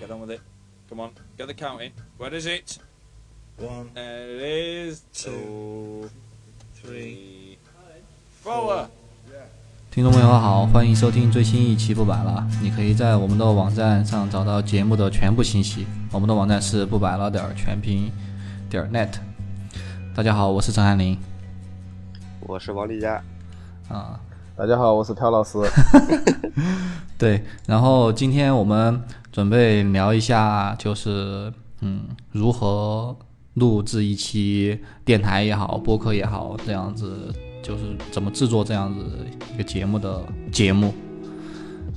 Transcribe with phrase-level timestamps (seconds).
[0.00, 0.40] Get on with it.
[0.88, 1.92] Come on, get the counting.
[2.16, 2.78] Where is it?
[3.58, 5.02] One, There it is.
[5.12, 6.08] Two,
[6.74, 8.00] three, three,
[8.42, 8.86] four.
[9.90, 12.48] 听众朋友好，欢迎收听最新一期不摆了。
[12.62, 15.86] 你可以在我们的网站上找到节目的全部信息。
[16.12, 18.10] 我们的网站是不摆了点儿全拼
[18.70, 19.10] 点儿 net。
[20.14, 21.18] 大家好，我是陈汉林
[22.40, 23.22] 我是王丽佳，
[23.90, 24.18] 啊。
[24.56, 25.58] 大家好，我是朴老师。
[27.18, 29.02] 对，然后今天我们
[29.32, 32.02] 准备聊一下，就是嗯，
[32.32, 33.16] 如何
[33.54, 39.04] 录制一期电台也好，播客也好，这样子就是怎么制作这样子
[39.54, 40.92] 一个节目的节目，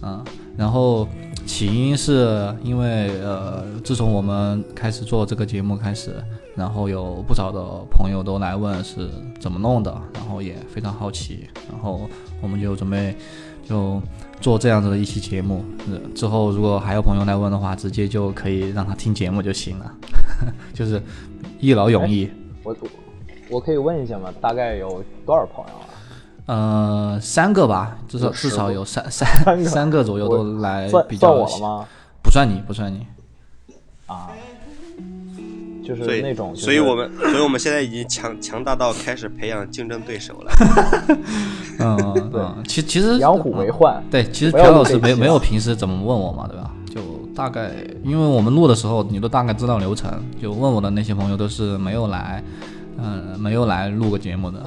[0.02, 0.23] 嗯，
[0.58, 1.08] 然后
[1.46, 6.16] 起因是因为呃，自从我们开始做这个节目开始，
[6.56, 9.09] 然后有不少的朋友都来问是
[9.40, 12.09] 怎么弄的，然后也非常好奇，然后
[12.42, 13.16] 我们就准备
[13.63, 14.02] 就
[14.40, 15.63] 做这样子的一期节目。
[15.90, 19.91] 呃之后如果还有朋友来问的话，直接就可以让他听节目就行了，
[20.73, 21.02] 就是
[21.59, 22.30] 一劳永逸。
[22.64, 22.88] 我我
[23.50, 24.33] 我可以问一下吗？
[24.39, 25.86] 大概有多少朋友啊？
[26.45, 31.88] 呃，三个吧，至少至少有三三三个左右都来比较算我了吗？
[32.22, 33.05] 不算你，不算你。
[34.08, 34.30] 啊，
[35.84, 40.52] 就是那种，就是所以我们所以我们现在已经强强大到开始培养竞争对手了。
[41.80, 44.02] 嗯对，其其实养虎为患。
[44.09, 46.72] 对，其实朴老师没没有平时怎么问我嘛，对吧？
[46.94, 47.02] 就
[47.36, 47.72] 大概，
[48.04, 50.11] 因为我们录的时候，你都大概知道流程。
[50.42, 52.44] 就问我的那些朋友都是没有来，
[52.98, 54.64] 嗯、没有来录过节目的。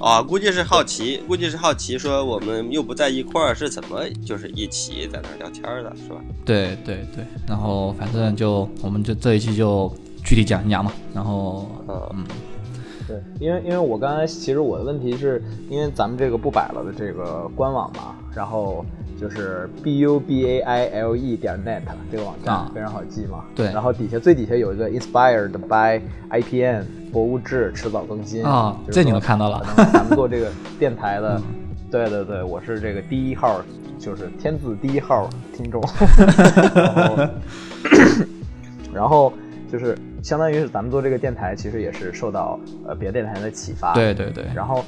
[0.00, 6.20] 啊，估计是好奇，估计是好奇，说我们又不在一块儿，是怎么就是一起在那儿聊天儿的，是吧？
[6.44, 9.92] 对对对，然后反正就我们就这一期就
[10.24, 10.92] 具体讲一讲嘛。
[11.12, 12.24] 然后嗯，
[13.08, 18.84] 对，因为因为我刚才其实我的问题是因为咱们这个不摆了的这个官网嘛，然后
[19.18, 21.80] 就是 b u b a i l e 点 net
[22.12, 23.44] 这个网站、啊非常好记嘛。
[23.54, 31.42] 对然后底下最底下有一个 inspired by IPN 博物志迟早更新啊这你们看到了咱们做这个 电台嗯的，
[31.90, 33.62] 对对对，我是这个第一号，
[33.98, 35.26] 就是天字第一号
[35.56, 35.82] 听众。
[36.76, 37.28] 然后
[38.92, 39.32] 然后
[39.70, 43.94] 就是相当于是咱们做这个电台，其实也是受到呃别的电台的启发。
[43.94, 44.82] 对对对，然后，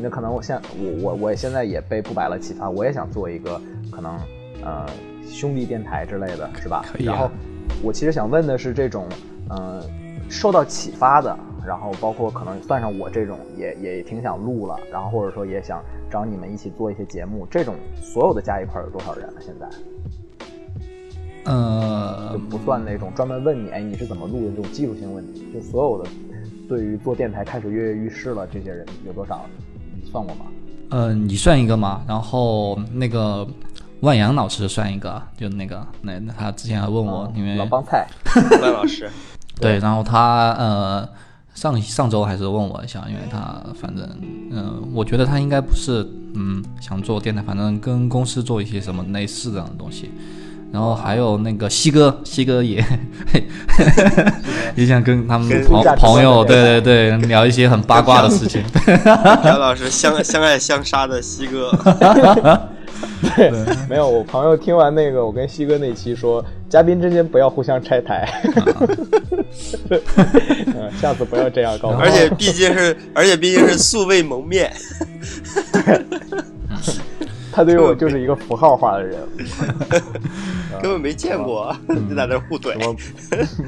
[0.00, 3.60] 那可能我现我我我现在也被不白了启发，我也想做一个
[3.90, 4.18] 可能
[4.62, 4.86] 呃
[5.28, 6.84] 兄弟电台之类的，是吧？
[6.90, 7.30] 可以啊然后
[7.82, 9.06] 我其实想问的是这种
[9.50, 9.82] 呃
[10.28, 11.36] 受到启发的，
[11.66, 19.40] 然后包括可能算上我这种也也挺想录了，然后或者说也想找你们一起做一些节目，这种所有的加一块儿有多少人了？
[19.40, 19.66] 现在
[21.44, 26.10] 呃就，不算那种专门问你，哎，你是怎么录的这种技术性问题，就所有的
[26.68, 29.44] 对于做电台开始跃跃欲试了，这些人有多少？
[29.94, 30.46] 你算过吗？
[30.90, 33.46] 呃、你算一个嘛，然后那个
[34.00, 38.06] 万阳老师算一个，就那个那那他之前还问我，因为嗯老帮菜，
[38.62, 39.10] 万老师，
[39.60, 41.08] 对，然后他呃
[41.54, 44.08] 上上周还是问我一下，因为他反正
[44.50, 50.10] 嗯、呃我觉得他应该不是嗯想做电台，反正跟公司做一些什么类似这样的东西。
[50.74, 52.84] 然后还有那个西哥，西哥也
[54.74, 58.60] 也想跟他们朋朋友，对对对，聊一些很八卦的事情。
[58.74, 61.70] 朴老师相相爱相杀的西哥，
[63.36, 63.52] 对，
[63.88, 64.08] 没有。
[64.08, 68.28] 我朋友听完那个我跟西哥那期说，嘉宾之间不要互相拆台，
[69.90, 71.90] 嗯， 下次不要这样搞。
[71.90, 74.72] 而且毕竟是而且毕竟是素未谋面，
[77.52, 79.16] 他对于我就是一个符号化的人，
[80.84, 82.74] 根本没见过， 就在那互怼。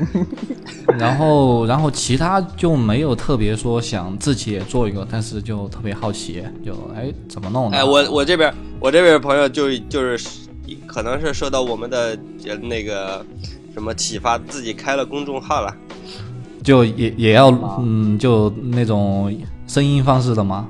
[0.98, 7.78] 然后，然后其他就没有特别说想自己也做一个，但是就特别好奇，就哎怎么弄的？
[7.78, 10.28] 哎，我我这边我这边朋友就就是
[10.86, 13.24] 可能是受到我们的呃那个
[13.72, 15.74] 什么启发，自己开了公众号了。
[16.62, 17.48] 就也也要
[17.80, 19.34] 嗯，就那种
[19.66, 20.68] 声音方式的吗？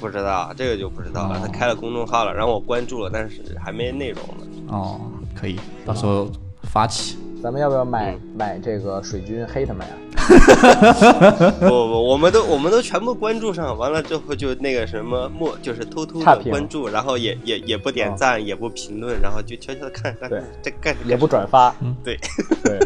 [0.00, 4.46] 不知道这个就不知道了，哦他开了公众号了，然后我关注了，但是还没内容呢。
[4.68, 5.00] 哦，
[5.34, 6.28] 可以，到时候
[6.62, 7.16] 发起。
[7.42, 9.92] 咱们要不要买买这个水军黑他们呀？
[11.60, 22.18] 不不，我们都我们都全部关注上，完了之后就那个什么默，就是偷偷的关注，然后也也也不点赞，也不评论，然后就悄悄的看看对这干也不转发，对，
[22.64, 22.78] 对，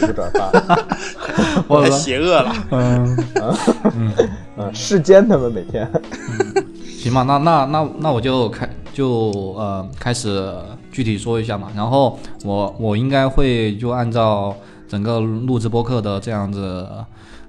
[0.00, 0.52] 也不转发，
[1.66, 2.54] 我 太邪恶了。
[2.70, 3.16] 嗯，
[4.56, 5.90] 嗯，世间他们每天，
[6.86, 10.54] 行吧，那那那那我就开就呃开始
[10.90, 11.68] 具体说一下嘛。
[11.74, 14.54] 然后我我应该会就按照
[14.88, 16.86] 整个录制播客的这样子，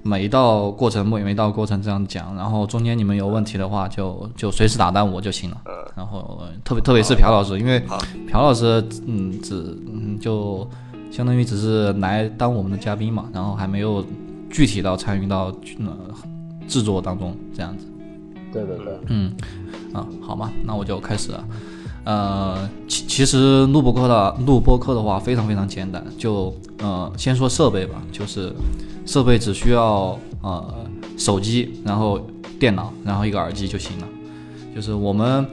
[0.02, 5.56] 每一道过程每每一道过程这样讲，然后中间你们有问题的话就就随时打断我就行了。
[5.66, 10.66] 嗯然后特别特别是朴老师，因为朴老师嗯只嗯就
[11.10, 14.02] 相当于只是来当我们的嘉宾嘛，然后还没有
[14.50, 15.94] 具体到参与到呃
[16.66, 17.86] 制作当中这样子。
[18.50, 19.34] 对对对，嗯，
[19.92, 21.44] 啊，好嘛，那我就开始了。
[22.04, 28.52] 呃，其其实录播课的录播课的话非常非常简单，就呃先说设备吧，就是
[29.06, 30.84] 设备只需要呃
[31.16, 32.20] 手机，然后
[32.58, 34.08] 电脑，然后一个耳机就行了。
[34.74, 35.46] 就是我们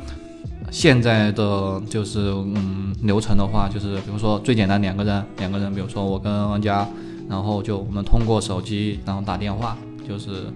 [0.71, 6.87] 现在的就是嗯流程的话，就是比如说最简单两个人，两个人，比如说我跟玩家，
[7.29, 10.51] 然后就我们通过手机然后打电话，就是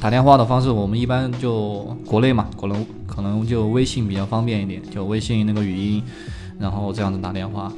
[0.00, 6.02] 打电话的方式，我们一般就国内嘛，可能可能就微信比较方便一点，就微信那个语音，
[6.58, 7.72] 然后这样子打电话，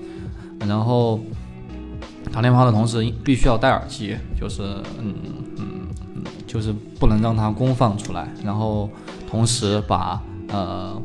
[0.67, 1.21] 然后
[2.33, 4.63] 打电话的同时必须要戴耳机，就是
[4.99, 5.15] 嗯
[5.57, 5.65] 嗯
[6.15, 8.89] 嗯，就是不能让它公放出来，然后
[9.29, 11.01] 同时把呃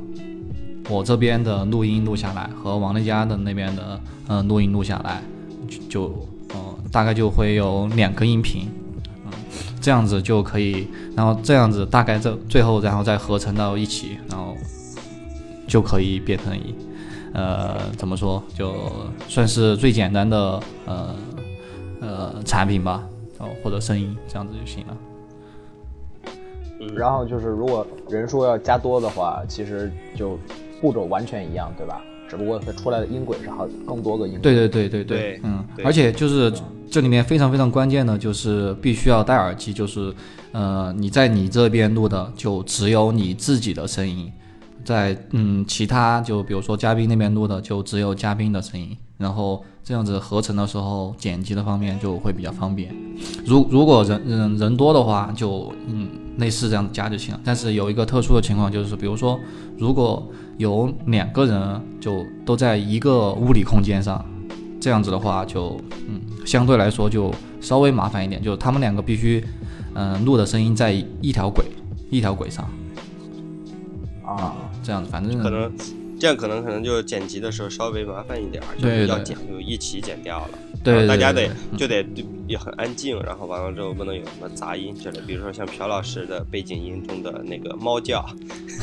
[0.90, 5.22] 我这边的录音录下来和王丽佳的那边的呃录音录下来，
[5.68, 6.58] 就就呃
[6.92, 8.68] 大概就会有两个音频，
[9.86, 14.58] 这样子就可以，然后这样子大概这最后然后再合成到一起，然后
[15.68, 16.74] 就可以变成一
[17.32, 18.74] 呃怎么说，就
[19.28, 21.16] 算是最简单的呃
[22.02, 23.04] 呃产品吧，
[23.38, 24.98] 然后或者声音这样子就行了。
[26.96, 30.36] 然后就是如果人数要加多的话，其实就
[30.82, 32.02] 步骤完全一样，对吧？
[32.30, 34.42] 只不过它出来的音轨是好更多个音轨。
[34.42, 36.52] 对对对对对嗯，而且就是
[36.90, 40.14] 这里面非常非常关键的就是必须要戴耳机，就是
[40.52, 44.32] 呃你在你这边录的就只有你自己的声音，
[44.84, 52.94] 在嗯其他就比如说嘉宾那边录的就只有嘉宾的声音，然后这样子合成的时候剪辑的方面就会比较方便。
[53.46, 57.40] 如如果人人人多的话，就嗯类似这样加就行了。
[57.44, 59.40] 但是有一个特殊的情况就是，比如说
[59.78, 60.28] 如果
[60.58, 64.24] 有两个人就都在一个物理空间上，
[64.80, 69.44] 这样子的话就嗯相对来说就稍微麻烦一点，就是他们两个必须
[69.94, 71.66] 嗯、呃录的声音在一条轨
[72.10, 72.70] 一条轨上，
[74.24, 75.72] 啊，这样子反正可能
[76.20, 80.50] 这样可能可能就剪辑的时候稍微麻烦一点儿，就要剪就一起剪掉了。
[80.86, 82.06] 对对然后大家得就得
[82.48, 88.24] 也很安静，然后完了之后不能有什么杂音之类，比如说像朴老师的背景音中的那个猫叫，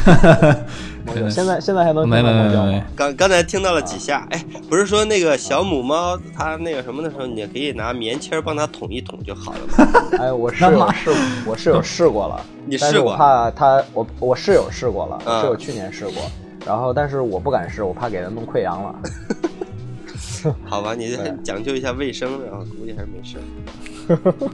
[1.15, 2.85] 对现在现在还能没听到没没没猫叫吗？
[2.97, 10.03] 刚刚才听到了几下，哎，不是说那个小母猫它那个什么的时候，你可以拿棉签儿帮它捅一捅就好了吗。
[10.19, 11.11] 哎，我室友试，
[11.47, 13.17] 我室友试过了，你但是我试过？
[13.17, 16.15] 怕它，我我室友试过了，嗯室友去年试过，
[16.67, 18.95] 然后但是我不敢试，我怕给它弄溃疡了。
[20.65, 23.39] 好吧，你对讲究一下卫生，然后估计还是没事。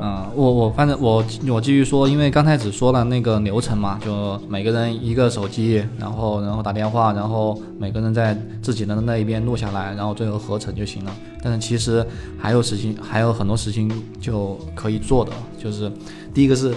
[0.00, 11.14] 嗯，我我反正我我继续说，因为刚才只说了那个流程嘛，就每个人一个手机，然后然后打电话，然后每个人在自己的那一边录下来，然后最后合成就行了。
[11.42, 12.04] 但是其实
[12.38, 15.32] 还有事情，还有很多事情就可以做的，
[15.62, 15.92] 就是
[16.32, 16.72] 第一个是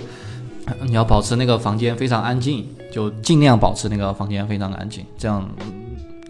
[0.65, 5.49] 呃你要保持那个房间非常安静，就尽量保持那个房间非常安静，这样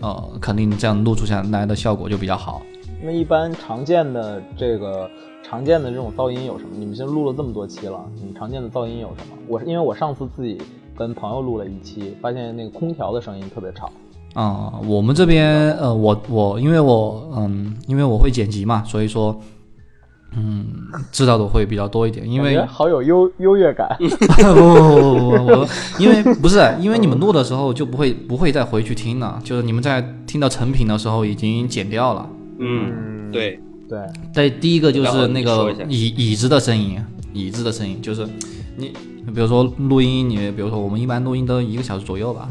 [0.01, 2.61] 呃肯定这样录出下来的效果就比较好。
[3.03, 5.09] 那一般常见的这个
[5.43, 6.71] 常见的这种噪音有什么？
[6.77, 9.37] 你们现在录了这么多期了，你们常见的噪音有什么？
[9.47, 10.59] 我是因为我上次自己
[10.95, 13.91] 跟朋友录了一期，发现那个空调的声音特别吵。
[14.33, 19.39] 啊、我们这边呃，我我因为我嗯，因为我会剪辑嘛，所以说
[20.37, 20.65] 嗯，
[21.11, 22.29] 知道的会比较多一点。
[22.29, 23.87] 因为好有优优越感。
[23.97, 32.29] 不 不不不不不，因为不是 因为你们录的时候就不会不会再回去听了，就是你们在听到成品的时候已经剪掉了。
[32.59, 33.99] 嗯，对，对，
[34.33, 36.99] 对，第一个就是那个椅椅子的声音，
[37.33, 38.27] 椅子的声音就是
[38.77, 38.93] 你，
[39.33, 42.49] 比如说录音，你比如说我们一般录音都一个小时左右吧，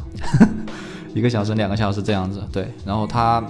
[1.15, 3.43] 一个小时两个小时这样子，对，然后它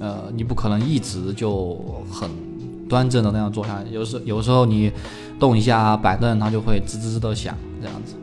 [0.00, 1.76] 呃你不可能一直就
[2.10, 2.28] 很
[2.88, 4.92] 端正的那样坐下来，有时有时候你
[5.38, 8.14] 动一下板凳，它就会吱吱吱的响这样子。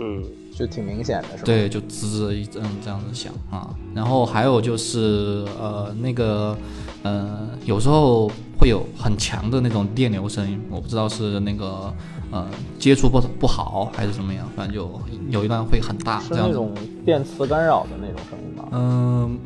[0.00, 0.22] 嗯，
[0.54, 1.42] 就挺明显的，是吧？
[1.44, 3.74] 对，就吱吱一阵这样子响啊。
[3.94, 6.56] 然后还有就是呃那个
[7.02, 11.92] 呃有时候会有很强的那种电流声音，我不知道是那个
[12.30, 12.46] 呃
[12.78, 14.88] 接触不不好还是怎么样，反正就
[15.30, 16.28] 有一段会很大是。
[16.30, 16.72] 那种
[17.04, 18.68] 电磁干扰的那种声音吗？
[18.72, 19.38] 嗯、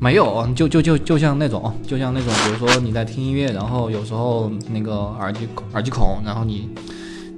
[0.00, 6.70] 没有，就就就就像那种，就像那种，比如说你在听音乐，然后有时候那个耳机耳机孔，然后你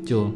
[0.06, 0.26] 就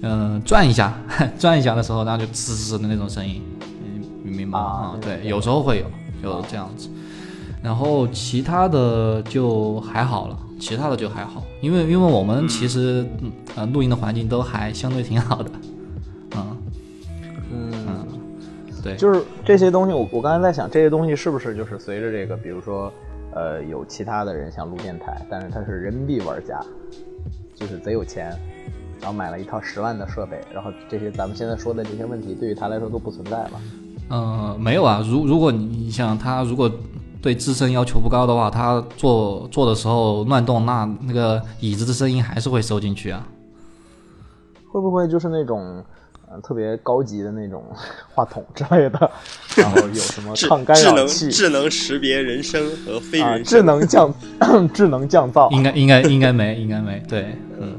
[0.00, 0.98] 嗯、呃转一下，
[1.38, 4.64] 转一下的时候，然后就吱吱的那种声音，嗯，明白吗？
[4.64, 5.84] 啊啊，对，有时候会有，
[6.22, 6.88] 就这样子。
[7.62, 15.50] 然后其他的就还好了，其他的就还好，因为因为我们其实嗯呃录音的环境都还相对挺好的，
[18.82, 22.92] 对，就是这些东西，我我刚才在想，这些东西是不是就是随着这个，比如说，
[23.34, 26.60] 呃，有其他的人想录电台，但是他是人民币玩家，
[27.54, 28.36] 就是贼有钱，
[29.00, 33.50] 然后买了一套十万的设备，然后这些咱们现在说的这些问题，对于他来说都不存在了。
[34.08, 35.04] 呃，没有啊。
[35.08, 36.70] 如如果你你想他如果
[37.22, 43.26] 对自身要求不高的话，他做做的时候乱动，那那个椅子的声音还是会收进去啊。
[44.72, 45.84] 会不会就是那种，呃，
[46.42, 47.64] 特别高级的那种
[48.14, 49.10] 话筒之类的，
[49.56, 54.14] 然后有什么智抗干扰器智能识别人声和非啊，人声，智能降
[54.72, 57.76] 智能降噪，应该应该应该没应该没对，嗯。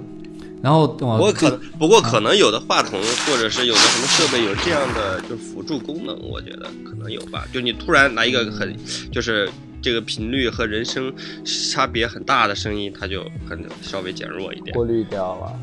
[0.64, 7.48] 然后我不过可不过可能有的话筒或者是有的什么设备有这样的就辅助功能，我觉得可能有吧。
[7.52, 8.72] 就你突然来一个很
[9.12, 9.50] 就是
[9.82, 11.12] 这个频率和人声
[11.44, 14.74] 差别很大的声音，它就很稍微减弱一点。
[14.76, 15.54] 过滤掉了。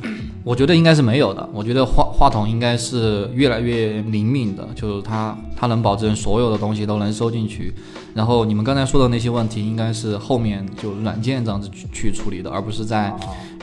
[0.45, 1.49] 我觉得应该是没有的。
[1.53, 7.73] 我觉得话话筒应该是越来越灵敏的，就是它它能保证所有的东西都能收进去。
[8.15, 13.15] 然后你们刚才说的那些问题，应该是后面就软件这样子去去处理的，而不是在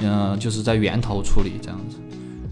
[0.02, 1.98] 嗯、呃就是在源头处理这样子。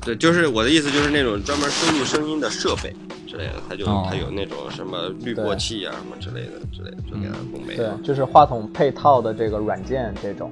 [0.06, 2.94] 对，就是我的意思，就是那种专门收录声音的设备
[3.26, 10.52] 之类的，它就、哦它有那种什么滤过器啊什么之类的之类的，就给它弄没对。，就是话筒配套的这个软件，这种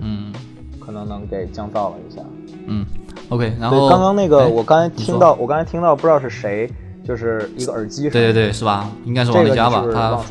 [0.00, 0.32] 嗯
[0.78, 2.22] 可能能给降噪了一下。
[2.66, 2.86] 嗯
[3.28, 3.52] ，OK。
[3.60, 6.70] 然对，后刚刚那个哎我刚才听到，我刚才听到不知道是谁，
[7.06, 8.90] 就是一个耳机声，对对对，是吧？
[9.04, 9.84] 应该是王丽佳吧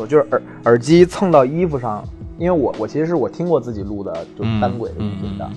[0.07, 2.03] 就是耳耳机蹭到衣服上，
[2.39, 5.55] 因为我我其实是我听过自己录的，就是单轨的音频的，嗯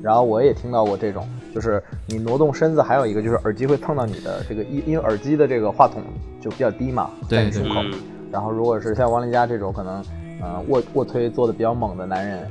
[0.00, 1.26] 然后我也听到过这种，
[1.58, 6.00] 就是你挪动身子，还有一个就是耳机会碰到你的这个，因因为耳机的这个话筒
[6.40, 7.94] 就比较低嘛，在你胸口，嗯，
[8.30, 10.00] 然后如果是像王林佳这种可能，
[10.40, 12.46] 呃卧卧推做的比较猛的男人，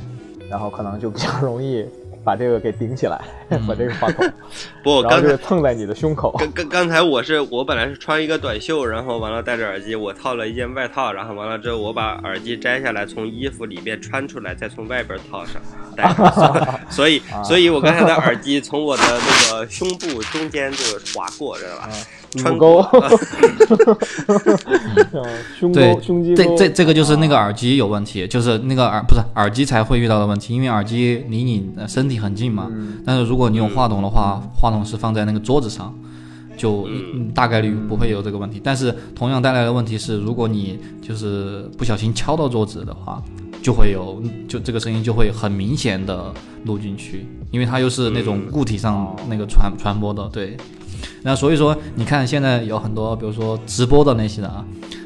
[0.50, 1.86] 然后可能就比较容易
[2.24, 3.20] 把这个给顶起来，
[3.68, 4.30] 把这个话筒，
[4.84, 6.36] 不刚才就蹭在你的胸口。
[6.38, 15.62] 刚刚刚才我是我本来是穿一个短袖，然后完了戴着耳机，我套了一件外套，然后完了之后我把耳机摘下来，从衣服里面穿出来，再从外边套上
[15.96, 20.84] 戴上，所 以啊所以我刚才的耳机从我的那个胸部中间就
[21.16, 21.90] 划过，知道吧？
[22.36, 22.79] 穿乳沟，
[25.13, 25.24] 嗯
[25.57, 32.67] 胸对沟、胸肌沟，这这这个就是那个耳机有问题，就是那个耳不是耳机才会遇到的问题，因为耳机离你呃身体很近嘛。
[32.69, 35.93] 嗯但是如果你用话筒的话，话筒是放在那个桌子上，
[36.57, 38.60] 就、嗯、大概率不会有这个问题。
[38.62, 43.24] 但是同样带来的问题是，如果你就是不小心敲到桌子的话，
[43.63, 46.34] 就会有就这个声音就会很明显的
[46.65, 50.57] 录进去，因为它又是那种固体上那个传传播的，对。
[51.24, 54.63] 那所以说，你看现在有很多，比如说直播的那些的啊，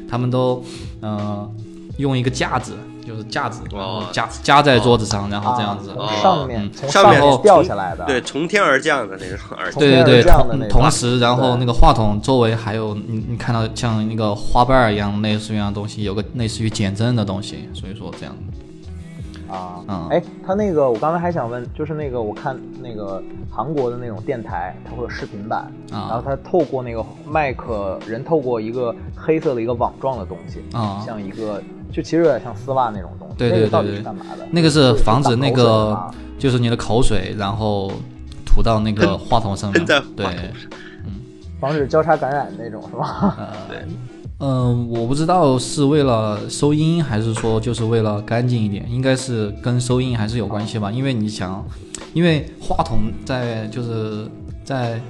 [0.08, 0.62] 他们都
[1.00, 1.50] 呃
[1.98, 2.74] 用一个架子，
[3.06, 5.90] 就是架子，然后哦夹夹在桌子上，然后这样子。
[6.22, 18.34] 上面嗯从上上面掉下来的，对，从天而降的那种耳机，从天而对对对，同同时，然后那个话筒周围还有你你看到像那个花瓣儿一样类似于一样东西，有个类似于减震的东西，所以说这样。
[19.52, 34.46] 啊，嗯哎，他那个我刚才还想问，就是那个我看那个韩国的那种电台，它会有视频版，啊然后他透过那个麦克人透过一个黑色的一个网状的东西，啊像一个就其实有点像丝袜那种东西，对对那个到底对对是干嘛的？
[34.50, 37.92] 那个是防止那个就是你的口水，然后
[38.46, 39.84] 吐到那个话筒上面。
[39.84, 40.26] 对
[41.04, 41.20] 嗯，
[41.60, 43.36] 防止交叉感染那种是吧？
[44.44, 50.90] 嗯，我不知道是为了收音，还是说就是为了干净一点，应该是跟收音还是有关系吧。
[50.90, 51.64] 因为你想，
[52.12, 54.26] 因为话筒在就是
[54.64, 55.00] 在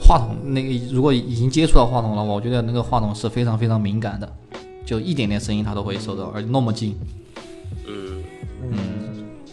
[0.00, 4.32] 话筒那个如果已经接触到话筒了，我觉得那个话筒是非常非常敏感的，
[4.86, 6.96] 就一点点声音它都会收到，而且那么近。
[7.86, 8.24] 嗯。
[8.62, 8.78] 嗯，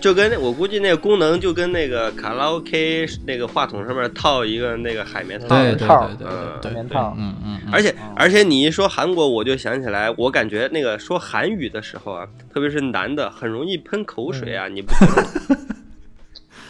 [0.06, 7.16] 就跟我估计那个功能就跟那个卡拉 OK 那个话筒上面套一个那个海绵套，对对套对对嗯对对，海绵套。
[7.18, 15.62] 嗯嗯嗯，而且而且你一说韩国，我就想起来，我感觉那个说韩语的时候啊，特别是男的，很容易喷口水啊，你不觉得吗？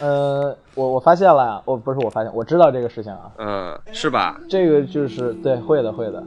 [0.00, 4.40] 呃，我我发现了，我不是我发现，我知道这个事情啊，嗯，是吧？
[4.48, 6.24] 这个就是对，会的会的，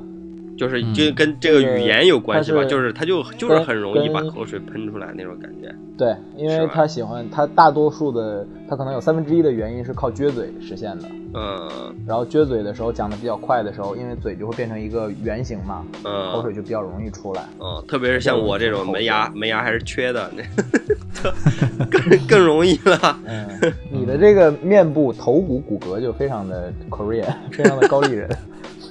[0.60, 5.74] 就是嗯就跟这个语言有关系吧，就是他就就是很容易把口水喷出来那种感觉。
[5.98, 11.06] 对，因为他喜欢他大多数的，他可能有三分之一的原因是靠撅嘴实现的。
[11.32, 17.44] 嗯然后撅嘴的时候讲的比较快的时候，因为嘴就会变成一个圆形嘛，嗯口嗯水就比较容易出来。
[17.60, 23.20] 嗯，特别是像我这种门牙门牙还是缺的，那更更容易了。
[23.26, 23.48] 嗯，
[23.92, 28.30] 你的这个面部头骨骨骼就非常的 Korean，非常的高丽人。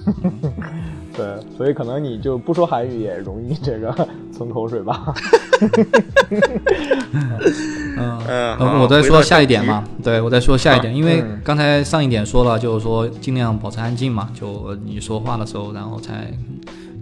[1.19, 5.13] 对，所以可能你就不说韩语也容易这个存口水吧。
[7.99, 16.33] 嗯，我再说下一点嘛，对我再说下一点，因为嗯刚才上一点说了，就是说尽量保持安静嘛，就你说话的时候，然后才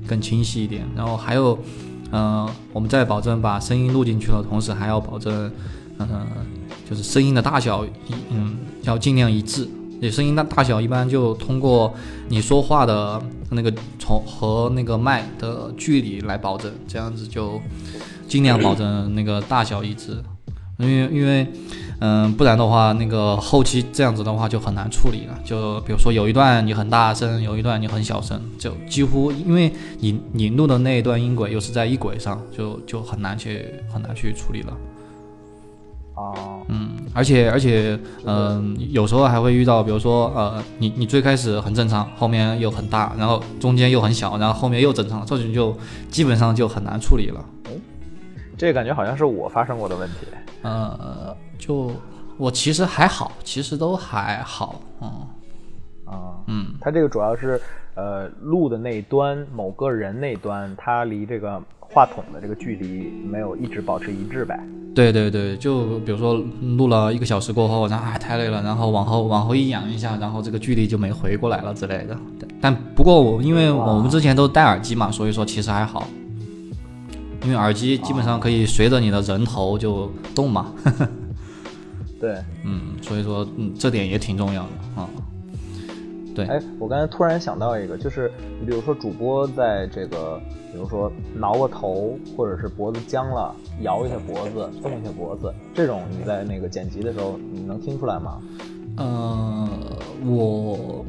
[0.06, 0.82] 更清晰一点。
[0.96, 1.58] 然后还有，
[2.10, 5.52] 呃，我们在保证把声音录进去的同时，还要保证，
[5.98, 6.08] 呃，
[6.88, 7.84] 就是声音的大小，
[8.30, 9.68] 嗯，要尽量一致。
[10.00, 11.92] 你声音的大小一般就通过
[12.28, 17.60] 你说话的那个从和那个麦的距离来保证，这样子就
[18.28, 20.22] 尽量保证那个大小一致。
[20.78, 21.46] 因为因为
[22.00, 25.38] 嗯，不然的话，那个后期这样子的话就很难处理了。
[25.42, 34.76] 就比如说有一段你很大声，有一段你很小声，就几乎因为你你录的那一段音轨又是在一轨上，就就很难去很难去处理了。
[36.16, 36.85] 哦，嗯，
[37.16, 45.74] 而且而且，嗯、有时候还会遇到，比如说，呃，你你最开始很正常，后面又很大，然后中间又很小，然后后面又正常，这种就
[46.10, 47.42] 基本上就很难处理了。
[48.58, 50.26] 这感觉好像是我发生过的问题。
[50.60, 51.90] 呃，就
[52.36, 55.08] 我其实还好，其实都还好，嗯
[56.04, 57.58] 啊，嗯，它这个主要是
[57.94, 61.62] 呃录的那一端某个人那端，它离这个
[61.96, 64.60] 话筒的这个距离没有一直保持一致呗。
[64.94, 66.44] 对对对，就比如说
[66.76, 72.14] 录了一个小时过后，然后哎太累了，然后往后往后一仰一下，然后这个距离就没回过来了之类的。
[72.60, 76.06] 但不过我因为我们之前都戴耳机嘛，所以说其实还好，
[77.44, 80.66] 因为耳机基本上可以随着你的人头就动嘛，
[82.20, 85.08] 对，嗯，所以说嗯这点也挺重要的啊。
[86.36, 90.38] 对哎，我刚才突然想到一个，就是你比如说主播在这个，
[90.70, 98.38] 比如说挠个头，或者是脖子僵了，摇一下脖子，动一下脖子，这种你在那个剪辑的时候，你能听出来吗？
[98.98, 99.68] 呃，
[100.26, 101.04] 我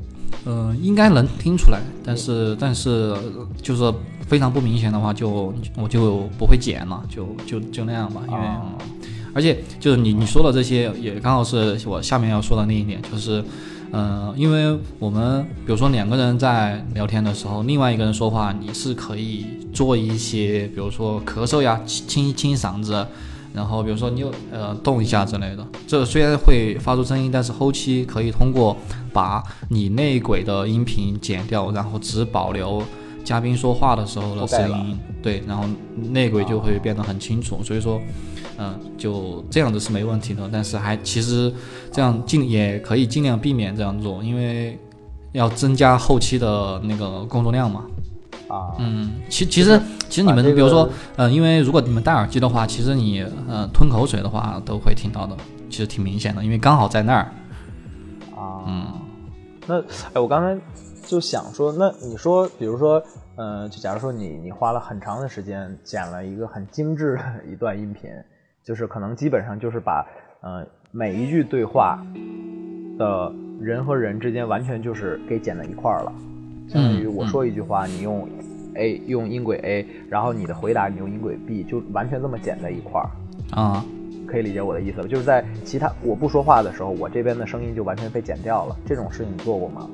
[0.45, 3.13] 呃应该能听出来，但是但是
[3.61, 8.87] 就是非常不明显的话就，我就不会剪了，就就就那样吧，因为、哦嗯
[9.33, 13.43] 而且就是你你说的这些也刚好是我下面要说的那一点，就是。
[13.91, 23.05] 嗯，因为我们比如说两个人在聊天的时候，另外一个人说话，你是可以做一些，比如说咳嗽呀、清清嗓子，
[23.53, 28.75] 然后比如说你有呃动一下之类的，这虽然会发出声音，但是后期可以通过
[29.13, 32.83] 把你内鬼的音频剪掉，然后只保留
[33.27, 35.65] 嘉宾说话的时候的声音，对，然后
[36.13, 37.61] 内鬼就会变得很清楚。
[37.61, 37.99] 所以说，
[38.57, 41.53] 嗯、就这样子是没问题的，但是还其实
[41.91, 44.79] 这样尽也可以尽量避免这样做，因为
[45.33, 47.83] 要增加后期的那个工作量嘛。
[48.47, 50.87] 啊，嗯，其其实其实你们比如说，
[51.17, 55.35] 呃，因为如果你们戴耳机的话，其实你呃吞口水的话都会听到的，
[55.69, 57.29] 其实挺明显的，因为刚好在那儿。
[58.33, 58.85] 啊，嗯，
[59.65, 59.81] 那
[60.13, 60.57] 哎，我刚才
[61.07, 63.01] 就想说，那你说，比如说，
[63.37, 68.11] 呃，就假如说你你花了很长的时间剪了一个很精致的一段音频，
[68.63, 70.05] 就是可能基本上就是把
[70.41, 72.05] 呃每一句对话
[72.97, 76.11] 的人和人之间完全就是给剪在一块儿了，
[76.67, 78.27] 相当于嗯我说一句话，你用
[78.75, 83.09] A 用音轨 A，然后你的回答你用音轨 B，就完全这么剪在一块儿。
[83.51, 83.83] 啊、
[84.27, 88.75] 可以理解我的意思了，就是在其他我不说话的时候，我这边的声音就完全被剪掉了。
[88.85, 89.89] 这种事情你做过吗？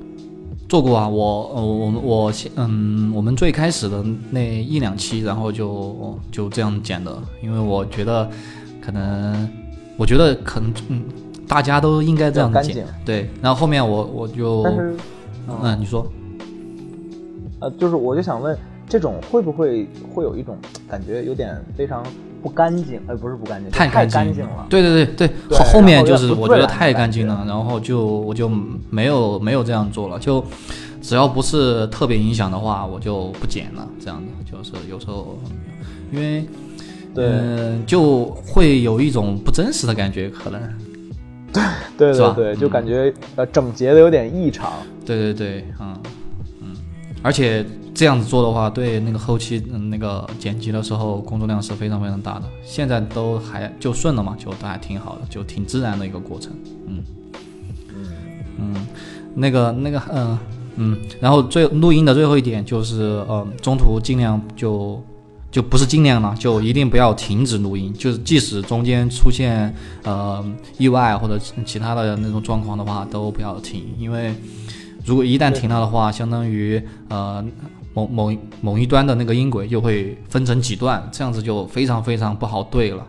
[0.68, 8.28] 做过啊，我呃我们我先嗯，我们最开始的那一两期，然后就就这样剪的，因为我觉得
[8.80, 9.48] 可能，
[9.96, 11.04] 我觉得可能嗯，
[11.46, 13.28] 大家都应该这样剪对。
[13.42, 14.96] 然后后面我我就但是，
[15.62, 16.06] 嗯，你说。
[17.60, 22.04] 呃，就是我就想问，这种会不会会有一种感觉有点非常
[22.44, 23.00] 不干净？
[23.06, 24.66] 哎，不是不干净，就太太干干净了。
[24.68, 28.50] 对对对对，对后后面就是我觉得太干净了，然后就我就
[28.90, 30.44] 没有没有这样做了，就
[31.00, 33.88] 只要不是特别影响的话，我就不剪了。
[33.98, 35.38] 这样的就是有时候
[36.12, 36.44] 因为
[37.14, 40.60] 对嗯就会有一种不真实的感觉，可能
[41.96, 44.70] 对是吧对对，就嗯感觉呃整洁的有点异常。
[45.06, 45.96] 对对对，嗯
[46.60, 46.76] 嗯，
[47.22, 52.42] 而且这样子做的话，对那个后期嗯那个剪辑的时候工作量是非常非常大的。
[52.64, 56.52] 现在都还就顺了嘛，就都还挺好的，就挺自然的一个过程。
[56.86, 57.04] 嗯
[58.58, 58.86] 嗯
[59.34, 60.38] 那个那个嗯
[60.76, 65.02] 嗯，然后最录音的最后一点就是呃中途尽量就。
[65.54, 67.94] 就不是尽量了，就一定不要停止录音。
[67.94, 70.44] 就是即使中间出现呃
[70.78, 74.34] 意外或者其他的那种状况的话，都不要停，因为
[75.04, 77.40] 如果一旦停了的话，相当于呃
[77.94, 83.06] 某某某一端的那个音轨就会分成几段，这样子就非常非常不好对了。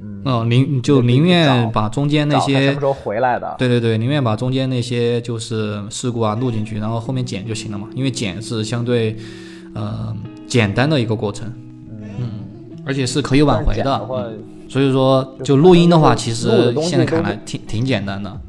[0.00, 3.54] 嗯，宁就宁愿把中间那些什些么时候回来的？
[3.58, 9.16] 对对对，宁愿把中间那些就是事故啊录进去，然后后面剪就行了嘛，因为剪是相对
[9.74, 10.14] 呃
[10.46, 11.50] 简单的一个过程，
[12.18, 12.44] 嗯，
[12.84, 14.24] 而且是可以挽回的话，
[14.68, 18.40] 所以说就录音的话，其实现在看来挺挺简单的。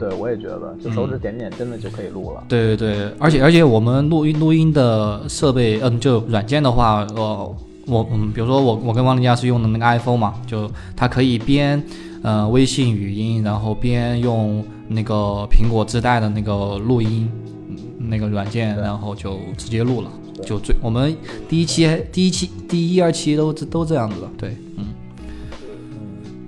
[0.00, 2.42] 嗯，对，我也觉得，就手指点点真的就可以录了。
[2.48, 11.82] 对对对，而且而且我们录音录音的设备，嗯，就软件的话，呃，我嗯，比如说我我跟王林佳是用的那个 iPhone 嘛，就它可以边
[12.22, 17.30] 呃微信语音，然后边用那个苹果自带的那个录音
[17.68, 20.10] 嗯那个软件，然后就直接录了。
[20.42, 21.14] 就最我们
[21.50, 24.86] 第一期第一期第一二期都都这样子的，对，嗯。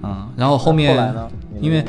[0.04, 1.14] 嗯，然后后面
[1.60, 1.84] 因为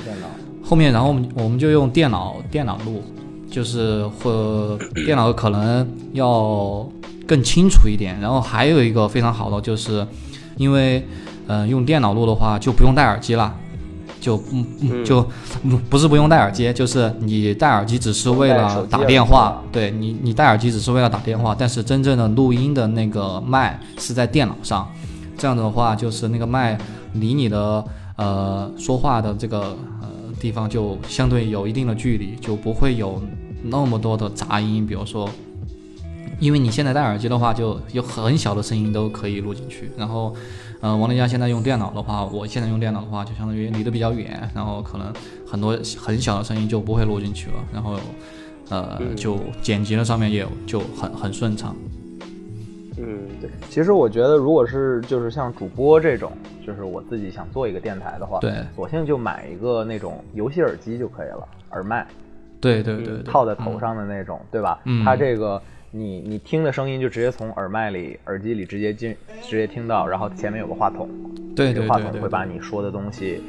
[0.73, 3.03] 后面，然后我们我们就用电脑电脑录，
[3.47, 6.83] 就是或 电脑可能要
[7.27, 8.19] 更清楚一点。
[8.19, 10.03] 然后还有一个非常好的，就是
[10.57, 10.97] 因为
[11.45, 13.53] 嗯、呃用电脑录的话就不用戴耳机了，
[14.19, 15.23] 就嗯就
[15.61, 24.87] 嗯不是不用戴耳机，就是你戴耳机只是为了打电话，对你你戴耳机只是为了打电话，但是真正的录音的那个麦是在电脑上，
[25.37, 26.75] 这样的话就是那个麦
[27.13, 29.92] 离你的呃说话的这个呃
[30.43, 33.21] 地方就相对有一定的距离，就不会有
[33.63, 35.29] 那么多的杂音，比如说。
[36.39, 39.89] 因为你现在戴耳机的话，就有很小的声音都可以录进去。
[39.95, 40.35] 然后，
[40.81, 45.13] 呃，王雷佳现在用电脑的话，我现在用电脑的话，就相当于离得比较远，然后可能
[45.47, 47.55] 很多很小的声音就不会录进去了。
[47.71, 47.97] 然后，
[48.67, 51.73] 呃，就剪辑的上面也就很很顺畅。
[52.97, 56.31] 嗯，对，其实我觉得，如果是就是像主播这种，
[56.65, 62.05] 就是我自己想做一个电台的话，对索性就买一个那种游戏耳机就可以了，耳麦。
[62.61, 64.79] 对对对对，套在头上的那种，对吧？
[64.85, 65.03] 嗯？
[65.03, 71.09] 它这个你你听的声音就直接从耳麦里、耳机里直接进，直接听到，然后前面有个话筒，
[71.55, 73.41] 对这个话筒会把你说的东西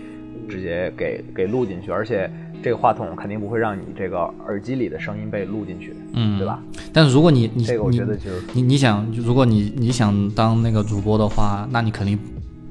[0.48, 2.28] 直接给给录进去，而且
[2.64, 6.58] 这个话筒肯定不会让你这个耳机里的声音被录进去，嗯，对吧？？
[6.94, 12.18] 但是如果你你这个我觉得就是你你想，如果你你想当那个主播的话，那你肯定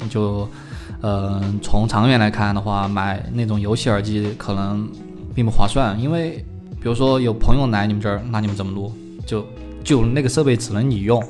[0.10, 0.50] 就，
[1.00, 4.90] 呃，从长远来看的话，买那种游戏耳机可能
[5.36, 6.44] 并不划算，因为
[6.82, 8.92] 比如说有朋友来你们这儿，那你们怎么录？
[9.28, 9.46] 就
[9.84, 11.24] 就那个设备只能你用，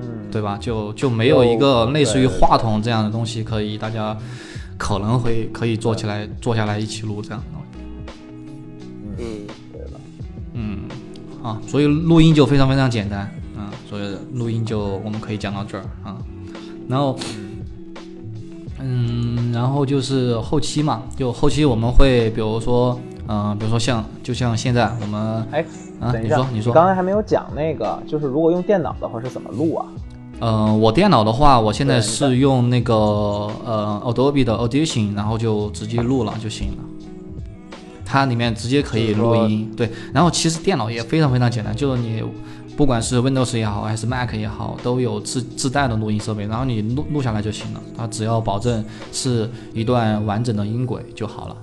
[0.00, 0.58] 嗯，对吧？
[0.60, 4.18] 就就没有一个类似于话筒这样的东西可以大家
[4.82, 9.22] 可能会可以坐起来坐下来一起录这样的东西。
[9.22, 10.00] 嗯，对吧。
[10.54, 10.80] 嗯，
[11.40, 13.20] 啊，所以录音就非常非常简单
[13.56, 16.18] 啊，所以录音就我们可以讲到这儿啊，
[16.88, 17.16] 然后，
[18.80, 25.64] 嗯，然后就是后期嘛，就后期我们会比如说，嗯、比如说像就像现在我们，哎，
[26.00, 29.86] 啊，等一下，你说你说，刚才还没有讲那个，就是如果用电脑的话是怎么录啊？
[30.44, 36.78] 嗯、我电脑的话，我现在是用那个呃 Adobe 的 Audition，然后就直接录了就行了。
[38.04, 39.88] 它里面直接可以录音，对。
[40.12, 42.24] 然后其实电脑也非常非常简单，就是你
[42.76, 47.80] 不管是 Windows 也好，还是 Mac 也好，都有自自带的录音设备，然后你录录下来就行了。
[47.96, 51.56] 它只要保证是一段完整的音轨就好了。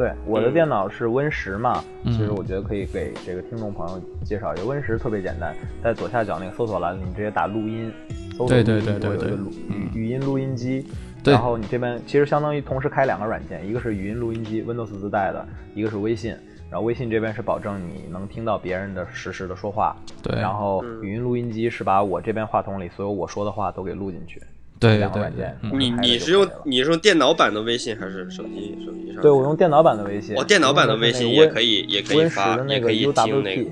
[0.00, 0.54] 对，我的嗯。
[0.54, 2.12] 电脑是 Win 十嘛，嗯。
[2.14, 7.92] 其实我觉得可以给这个听众朋友介绍一下，Win 十特别简单，在左下角那个搜索栏里，你直接打录音，
[8.32, 10.86] 搜索对对录音对对对就会有一个语语音录音机，
[11.22, 11.34] 对。
[11.34, 16.34] 然后你这边其实相当于同时开两个软件，一个是语音录音机，Windows 自带的，一个是微信。
[16.70, 20.40] 然后微信这边是保证你能听到别人的实时的说话，对。
[20.40, 21.02] 然后嗯。
[21.02, 24.40] 语音录音机是把我这边话筒里所有我说的话都给录进去，
[24.80, 29.22] 对对对两个软件，嗯你你是用你是用电脑版的微信还是手机手机上？
[29.22, 31.82] 对我用电脑版的微信，哦，电脑版的微信也可以。
[31.88, 33.70] 也可以发可以听 UWP，那个。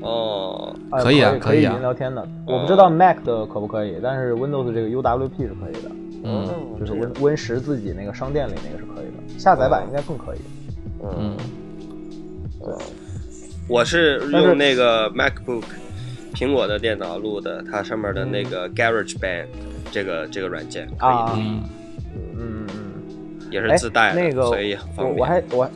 [0.00, 2.26] 哦，哎可以啊可可以啊语音聊天的。
[2.46, 5.90] 我哦不知道 Mac 的可不可以，但是 Windows 这个 UWP 是可以的，
[6.24, 6.46] 嗯
[6.78, 10.38] 就是 Win Win 十自己那个商店里那个是可以的，下载版应该更可以。
[11.02, 11.36] 嗯，
[12.60, 12.72] 对
[13.68, 15.64] 我是用那个 MacBook
[16.34, 19.46] 苹果的电脑录的，它上面的那个 GarageBand
[19.90, 21.32] 这个这个软件可以啊。
[21.34, 21.62] 录，嗯
[22.38, 25.20] 嗯嗯，也哎是自带的，那个所以很方我便。
[25.20, 25.70] 我还我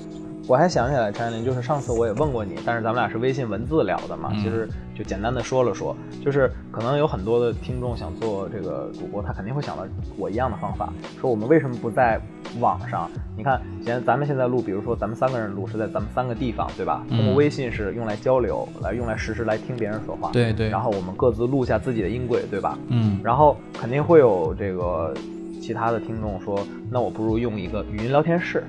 [0.51, 9.87] 我还想起来，陈林，就是上次我也问过你，但是咱们俩是微信文字聊的嘛，嗯其实就简单的说了说，就是可能有很多的听众想做这个主播，他肯定会想到
[10.19, 12.21] 我一样的方法，说我们为什么不在
[12.59, 13.09] 网上？
[13.37, 17.07] 你看，现咱们现在录，比如说咱们三个人录是在咱们三个地方，对吧？
[17.11, 22.77] 嗯通过微信是用来交流，来用来实时来听别人说话，对对，然后我们各自录下自己的音轨，对吧？
[22.89, 25.15] 嗯然后肯定会有这个
[25.63, 26.59] 其他的听众说，
[26.91, 28.65] 那我不如用一个语音聊天室，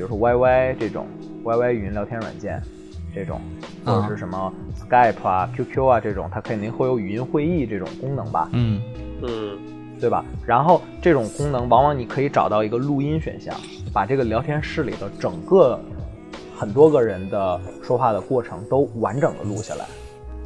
[0.00, 1.06] 比如说 YY 这种
[1.44, 2.58] YY 语音聊天软件
[3.14, 3.38] 这种，
[3.84, 8.48] 或者是什么 Skype 啊、QQ 啊这种，它肯定会有语音会议这种功能吧？
[8.52, 8.80] 嗯
[9.20, 9.58] 嗯，
[10.00, 10.24] 对吧？
[10.46, 13.54] 然后这种功能往往你可以找到一个录音选项，
[13.92, 15.78] 把这个聊天室里的整个
[16.56, 19.84] 很多个人的说话的过程都完整的录下来，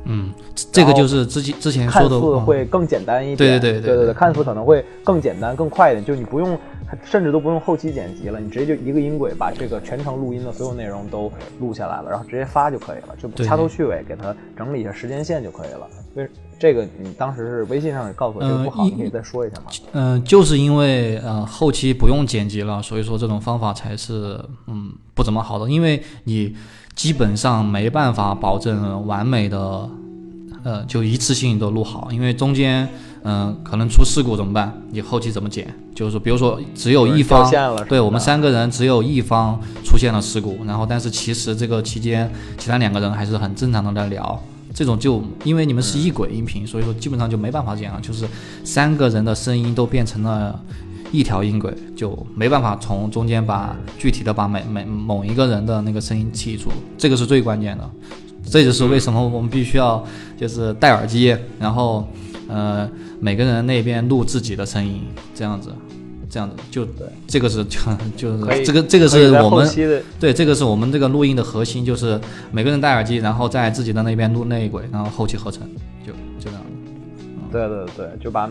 [0.06, 0.32] 嗯，
[0.72, 3.60] 这个就是之前之前看说的，会更简单一点。
[3.60, 6.58] 对对对对对对，看似可能会更简单、更快一点，就你不用，
[7.04, 15.88] 甚至都不用后期剪辑了，你直接就一个音轨把这个全程录音的所有内容都录下来了，然后直接发就可以了，就掐头去尾给它整理一下时间线就可以了。
[16.14, 16.26] 所以
[16.58, 19.64] 这个你当时是微信上也告诉我这个不好，嗯你可以再说一下吗？
[19.92, 26.54] 嗯、就是因为呃后期不用剪辑了，所以说这种方法才是嗯不怎么好的，因为你
[26.94, 29.88] 基本上没办法保证完美的
[30.62, 32.88] 呃就一次性都录好，因为中间
[33.24, 34.72] 嗯、呃可能出事故怎么办？
[34.90, 35.66] 你后期怎么剪？
[35.94, 37.50] 就是说比如说只有一方
[37.88, 44.40] 对我们三个人只有一方出现了事故，然后但是其实这个期间其他两个人还是很正常的在聊。
[44.72, 48.26] 这种就因为你们是一轨音频，所以说基本上就没办法剪了，就是
[48.64, 50.60] 三个人的声音都变成了
[51.12, 57.88] 一条音轨，就没办法从中间把具体的把每每某一个人的那个声音剔除，这个是最关键的。
[58.50, 60.04] 这就是为什么我们必须要
[60.36, 62.08] 就是戴耳机，然后
[62.48, 62.90] 呃
[63.24, 65.00] 每个人那边录自己的声音，
[65.34, 65.74] 这样子，
[66.28, 66.86] 这样子就
[67.26, 67.78] 这个是就
[68.18, 69.66] 就是这个这个是我们
[70.20, 72.20] 对，这个是我们这个录音的核心，就是
[72.52, 75.62] 每个人戴耳机，然后在自己的那边录那一轨，然后后期合成，
[76.06, 76.60] 就就这样。
[77.50, 78.46] 对对对，就把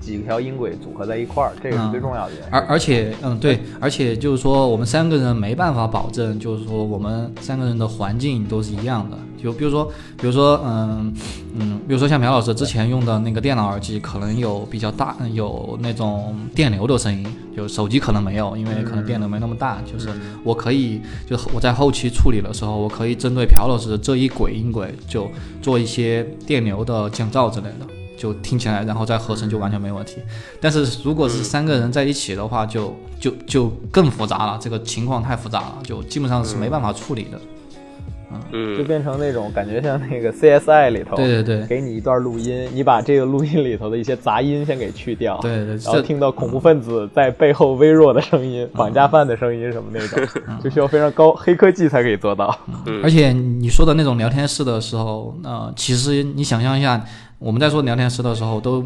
[0.00, 2.32] 几条音轨组合在一块儿，这个是嗯最重要的。
[2.50, 9.16] 而而且，嗯，对，而且就是说，我们三个人没办法保证，就是说我们三个人的环境都是一样的。
[9.42, 9.84] 就比如说，
[10.18, 11.14] 比如说，嗯
[11.54, 19.78] 嗯，比如说像苗老师之前用的那个电脑耳机，可能有比较大，有那种电流的声音，就手机可能没有，因为可能电流没那么大。
[19.82, 20.08] 就是
[20.42, 25.30] 我可以，就我在后期处理的时候，我可以针对朴老师这一轨音轨，就
[25.62, 27.86] 做一些电流的降噪之类的。
[28.16, 30.16] 就听起来，然后再合成就完全没问题。
[30.60, 37.38] 但是如果是三个人在一起的话，就就就更复杂了，这个情况太复杂了，就基本上是没办法处理的。
[37.38, 38.76] 嗯。
[38.76, 41.66] 就嗯，变成那种感觉像那个 CSI 里头，对对对。
[41.66, 50.20] 给你一段录音，你把这个录音里头的一些杂音先给去掉，对对，然后听到恐怖分子在背后微弱的声音、绑架犯的声音什么那种，
[50.62, 52.56] 就需要非常高黑科技才可以做到。
[52.84, 53.00] 嗯。
[53.02, 57.02] 而且你说的那种聊天室的时候，呃，其实你想象一下，
[57.38, 58.84] 我们在做聊天室的时候，都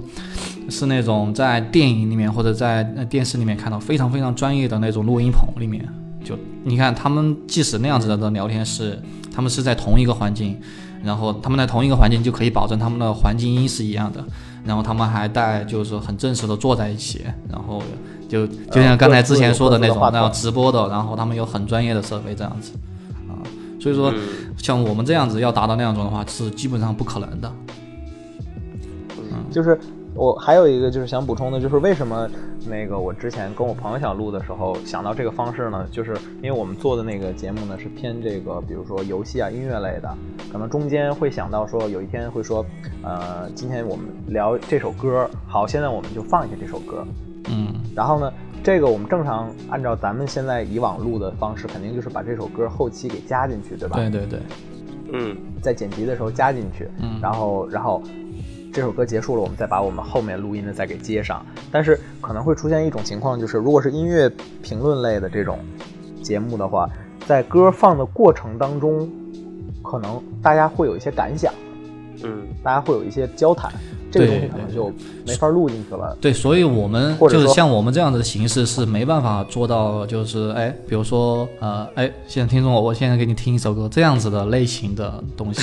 [0.69, 5.87] 是那种在电影里面或者在呃电视里面看到非常非常专业的那种录音棚里面。
[6.25, 9.01] 就你看，他们即使那样子的聊天室，
[9.35, 10.59] 他们是在同一个环境，
[11.03, 14.23] 然后他们在同一个环境就可以保证他们的环境音是一样的，
[14.65, 17.83] 然后他们还带就是很正式的坐在一起，然后
[18.29, 22.73] 就就像刚才之前说的那种那样直播的，然后他们有很专业的设备这样子
[23.29, 23.41] 啊，
[23.81, 24.19] 所以说嗯
[24.59, 27.51] 像我们这样子要达到那样种的话，是基本上不可能的。
[29.51, 29.79] 就是
[30.15, 32.29] 我还有一个就是想补充的，就是为什么
[32.69, 35.87] 那个我之前跟我朋友想录的时候想到这个方式呢？
[35.91, 40.13] 就是因为我们做的那个节目呢是偏这个，比如说游戏啊、音乐类的，
[40.53, 42.65] 可能中间会想到说有一天会说，
[43.03, 47.05] 呃，今天我们聊这首歌，好，现在我们就放一下这首歌，
[47.49, 47.75] 嗯。
[47.95, 48.33] 然后呢，
[48.63, 53.97] 这个我们正常按照咱们现在以往录的方式，肯定就是把这首歌后期给加进去，对吧？
[53.97, 54.41] 对对对，
[55.13, 55.37] 嗯。
[55.61, 57.19] 在剪辑的时候加进去，嗯。
[57.21, 58.03] 然后然后
[58.73, 61.45] 这首歌结束了，我们再把我们后面录音的再给接上。
[61.73, 64.31] 但是可能会出现一种情况，就是如果是音乐
[64.63, 65.59] 评论类的这种
[66.23, 66.89] 节目的话，
[67.27, 69.09] 在歌放的过程当中，
[69.83, 71.53] 可能大家会有一些感想，
[72.23, 73.73] 嗯大家会有一些交谈，
[74.11, 74.93] 这个东西对对可能就
[75.27, 76.17] 没法录进去了。
[76.21, 85.61] 对，所以我们就是像我们这样子的形式是没办法做到，就是哎，比如说呃，哎，现在听众，我现在给你听一首歌，这样子的类型的东西，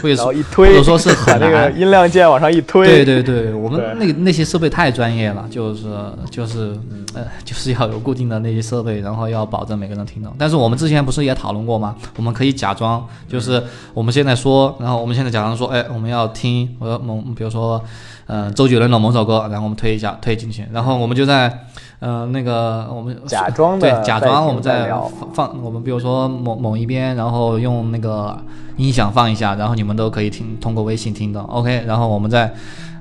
[0.00, 1.80] 或者然后一推，或者说是 把那个很难。
[1.80, 5.86] 音量键往上一推，对对对，我们那个那些设备太专业了，就是
[6.30, 6.76] 就是
[7.14, 10.32] 呃，就是要有固定的那些设备，然后要保证每个人听到。
[10.38, 11.96] 但是我们之前不是也讨论过吗？
[12.16, 13.62] 我们可以假装就是
[13.94, 17.82] 我们现在说，然后我们现在假装说，哎，我们要听我要某，比如说
[18.26, 21.66] 呃周杰伦的某首歌，然后我们推一下推进去，然后我们就在
[22.00, 28.38] 呃那个我们假装的对假装我们在放放我们比如说某某一边，然后用那个
[28.76, 32.54] 音响放一下，然后你们都可以听通过微信听到，OK，然后我们再。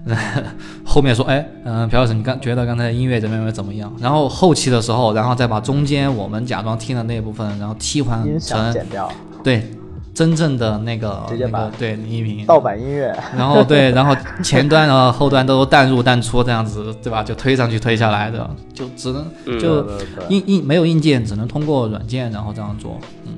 [0.85, 3.91] 后面说，哎，嗯、朴老师，你刚觉得刚才音乐怎么样怎么样？
[3.99, 9.11] 然后后期的时候，然后再把中间我们假装听的那部分，然后替换成剪掉，
[9.43, 9.69] 对
[10.17, 17.21] 真正的那个直接把那个对音频，盗版音乐，然后对， 然后前端然后后端都淡入淡出这样子，对吧？
[17.23, 19.87] 就推上去推下来的，就只能嗯就
[20.29, 22.99] 硬硬没有硬件，只能通过软件然后这样做。
[23.27, 23.31] 嗯，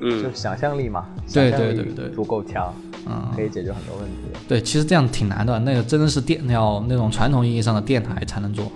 [0.00, 2.72] 嗯就想象力嘛，对对对对足够强。
[3.06, 4.38] 嗯，可以解决很多问题。
[4.48, 8.72] 对，其实这样挺难的，那个真的是电要那种传统意义上的电台才能做。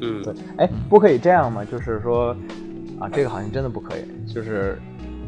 [0.00, 1.62] 嗯对，哎，不可以这样吗？
[1.62, 2.34] 就是说，
[2.98, 4.80] 啊，这个好像真的不可以，就是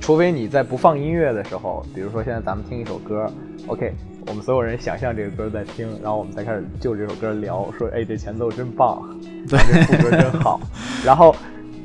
[0.04, 3.26] 除非你在不放音乐的时候，比如说现在咱们听一首歌
[3.66, 3.90] ，OK，
[4.26, 9.02] 我们所有人想象这个歌在听，然后我们才开始就这首歌聊，说，哎，这前奏真棒，
[9.48, 9.58] 对。
[9.58, 10.60] 这副歌真好，
[11.02, 11.34] 然后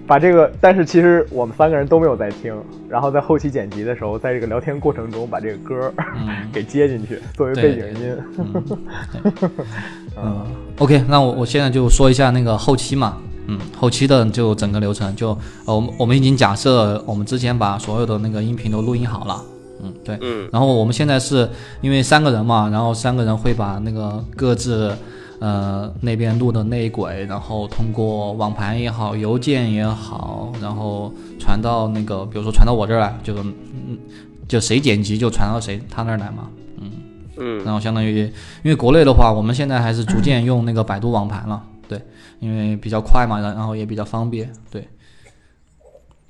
[0.05, 2.53] 把这个，但是其实我们三个人都没有在听，
[2.89, 6.27] 然后在后期剪辑的时候，在这个聊天过程中把这个歌嗯。
[6.51, 8.17] 给接进去，作为背景音。
[10.21, 10.45] 嗯，
[10.77, 13.17] OK，那我我现在就说一下那个后期嘛，
[13.49, 15.29] 嗯，后期的就整个流程就，
[15.65, 19.41] 呃，我们我们已经假设我们之前把所有的那个音频都录音好了，
[19.81, 20.47] 嗯，对，嗯。
[20.51, 21.49] 然后我们现在是
[21.81, 24.95] 因为三个人嘛，然后三个人会把那个各自
[25.39, 33.97] 呃那边录的内轨，然后通过网盘也好，邮件也好，然后传到那个比如说传到我这儿来，就是嗯，
[34.47, 36.91] 就谁剪辑就传到谁他那儿来嘛，嗯。
[37.37, 37.63] 嗯。
[37.63, 38.19] 然后相当于，
[38.63, 41.78] 因为国内的话，我们现在还是逐渐用那个百度网盘了，对，
[42.39, 44.87] 因为比较快嘛，然然后也比较方便，对，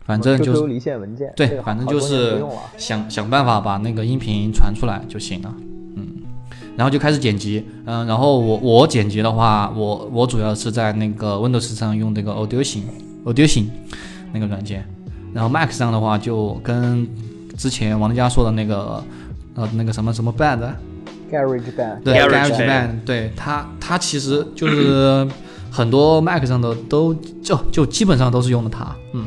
[0.05, 2.43] 反正就是离线文件，对反正就是
[2.77, 5.53] 想想办法把那个音频传出来就行了，
[5.95, 6.07] 嗯，
[6.75, 12.81] 然后就开始剪辑，嗯，然后我我剪辑的话，我我主要是在那个 Windows 上用这个 Audition
[13.25, 13.65] Audition
[14.33, 14.83] 那个软件，
[15.33, 17.07] 然后 Mac 上的话就跟
[17.57, 19.03] 之前王佳说的那个
[19.55, 20.73] 呃那个什么什么 Band。
[21.31, 25.27] Garage Band，对 Garage Band Band，对它它其实就是
[25.71, 29.25] 很多 Mac 上的都就就基本上都是用的它，嗯，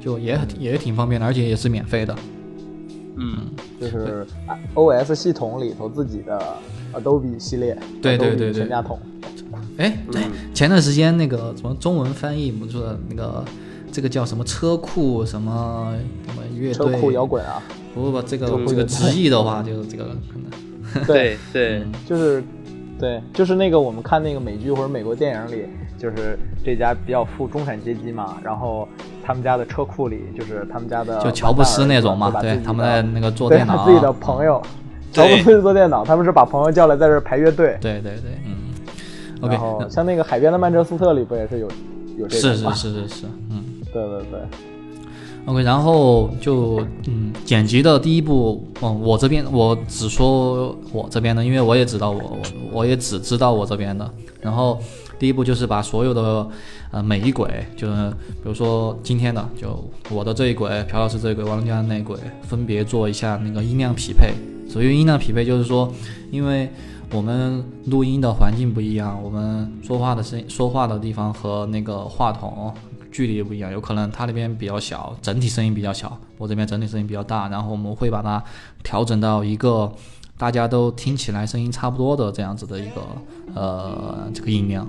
[0.00, 2.14] 就也也挺方便的，而且也是免费的。
[3.16, 3.38] 嗯。
[3.80, 6.38] 就是啊 OS 系统里头自己的
[6.92, 8.52] Adobe 系列，对对对对。
[8.52, 8.98] 全家桶，
[9.78, 13.42] 哎，对，前段时间那个什么中文翻译不是说那个
[13.90, 15.94] 这个叫什么车库什么
[16.26, 17.62] 什么乐队车库摇滚啊，
[17.94, 21.06] 不不不，这个这个直译的话就是这个可能。
[21.06, 21.38] 对。
[21.54, 22.44] 对，就是
[23.00, 25.66] 对，就是那个我们看那个美剧或者美国电影里，
[25.98, 28.86] 就是这家比较富中产阶级嘛，然后
[29.24, 34.62] 他们家的车库里就是他们家的就乔布斯那种嘛对他们在那个做电脑，自己的朋友，
[35.12, 37.78] 乔布斯做电脑，他们是把朋友叫来在这排乐队。
[37.80, 38.74] 对对对，嗯
[39.40, 41.68] ，OK，然后像那个海边的曼彻斯特里不也是有
[42.18, 42.72] 有这种是吗？
[42.74, 43.64] 是是是是，嗯。
[43.92, 44.40] 对对对，
[45.50, 52.38] OK，然后就嗯，剪辑的第一步，嗯，我这边我只说我这边的，因为我也知道我我
[52.72, 54.08] 我也只知道我这边的。
[54.40, 54.78] 然后
[55.18, 56.46] 第一步就是把所有的
[56.92, 64.32] 呃每一轨，就是比如说今天的，就我的这一轨，朴老师这一轨，王家那一轨，分别做一下那个音量匹配。
[64.68, 65.92] 所谓音量匹配，就是说，
[66.30, 66.70] 因为
[67.12, 72.72] 我们录音的环境不一样，我们说话的声音、说话的地方和那个话筒
[73.10, 78.42] 距离也不一样，有可能他那边比较小，整体声音比较小，我这边整体声音比较大，然后我们会把它
[78.82, 79.92] 调整到一个
[80.38, 83.02] 大家都听起来声音差不多的这样子的一个
[83.54, 84.86] 呃这个音量，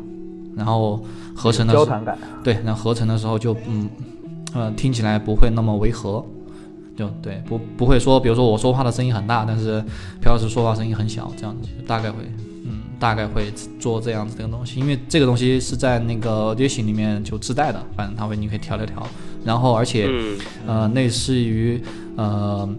[0.55, 1.03] 然后
[1.36, 2.17] 合成的交谈感。
[2.43, 3.89] 对，那合成的时候就嗯
[4.53, 6.23] 呃听起来不会那么违和，
[6.95, 9.84] 就对不不会说，比如说我说话的声音很大，但是
[10.21, 12.50] 朴老师说话声音很小，这样子大概会嗯
[13.01, 19.05] 大概会做这样子的东西，因为这个东西是在那个 Audition 里面就自带的，反正它会你可以调调调，
[19.43, 20.37] 然后而且、嗯
[20.67, 21.81] 呃类似于
[22.15, 22.69] 呃。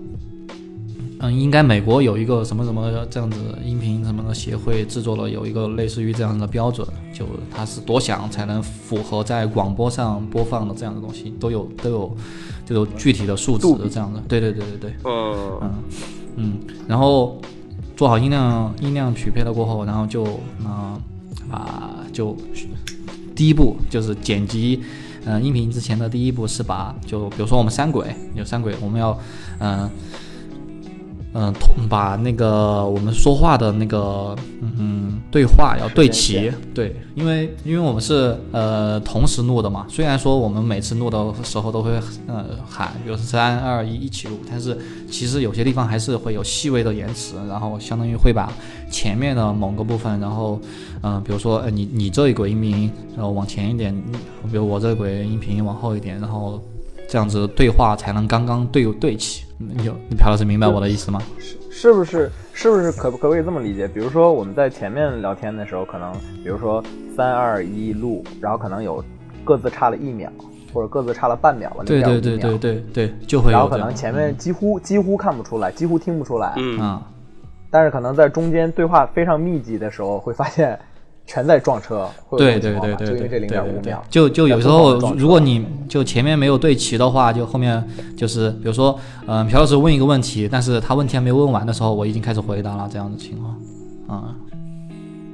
[1.24, 12.16] 嗯，应该美国有一个什么什么这样子音频什么的协会制作了有一个类似于这样的标准，就它是多响才能符合在广播上播放的这样的东西，都有都有
[12.66, 14.20] 这种具体的数值这样的。
[14.26, 15.70] 对对对对对，哦嗯
[16.34, 16.58] 嗯，
[16.88, 17.40] 然后
[17.96, 20.24] 做好音量音量匹配了过后，然后就
[20.60, 21.00] 嗯、呃
[21.50, 22.36] 把就
[23.34, 24.82] 第一步就是剪辑。
[25.24, 29.16] 嗯、音频之前的第一步是把，就比如说我们三轨有三轨，我们要，
[29.60, 29.88] 嗯、
[31.34, 41.90] 嗯，同把那个我们说话的那个嗯对话要对齐，对，因为因为我们是呃同时录的嘛，虽然说我们每次录的时候都会
[42.26, 44.76] 呃喊，比如说三二一一起录，但是
[45.10, 48.52] 其实有些地方还是会有细微的延迟，然后相当于会把
[48.90, 50.60] 前面的某个部分，然后
[51.00, 53.94] 嗯、呃比如说呃你你这一轨音频然后往前一点，
[54.50, 56.62] 比如我这一轨音频往后一点，然后
[57.12, 59.44] 这样子对话才能刚刚对对齐。
[59.58, 61.20] 你有你朴老师明白我的意思吗？
[61.38, 63.86] 是是不是是不是可可不可以这么理解？
[63.86, 66.10] 比如说我们在前面聊天的时候，可能
[66.42, 66.82] 比如说
[67.14, 69.04] 三二一录，然后可能有
[69.44, 70.32] 各自差了一秒，
[70.72, 77.02] 或者各自差了半秒了，对对0.5秒对对对对，就会有然后可能前面几乎几乎看不出来，几乎听不出来，嗯啊、
[77.70, 80.78] 但是可能在中间对话非常密集的时候，会发现
[81.26, 83.78] 全在撞车，对对对对对就因为这零点对对。
[83.78, 87.82] 五秒，就就有时候如果你就前面没有对齐的话，就后面
[88.16, 94.34] 就是比如说，嗯、朴老师问一个问题，但是他问题还没问完的时候，我已经开始回答了，这样的情况，啊、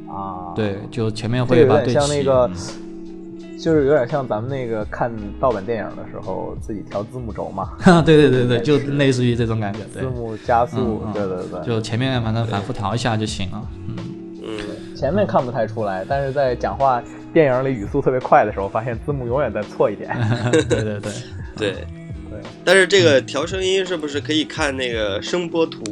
[0.08, 5.10] 啊，对，就前面会把对齐，像那个嗯，就是有点像咱们那个看
[5.40, 7.70] 盗版电影的时候自己调字幕轴嘛，
[8.04, 10.02] 对对对对，就类似于这种感觉，对。
[10.02, 13.96] 字，幕加速嗯，嗯对对对，就前面反正反复调一下就行了，嗯，
[14.48, 20.10] 嗯，前面看不太出来，但是在讲话电影里语速特别快的时候，发现字幕永远在错一点。
[20.52, 21.12] 对对对，
[21.56, 21.72] 对。
[22.30, 25.82] 对，但是这个调声音是不是可以看那个声波图？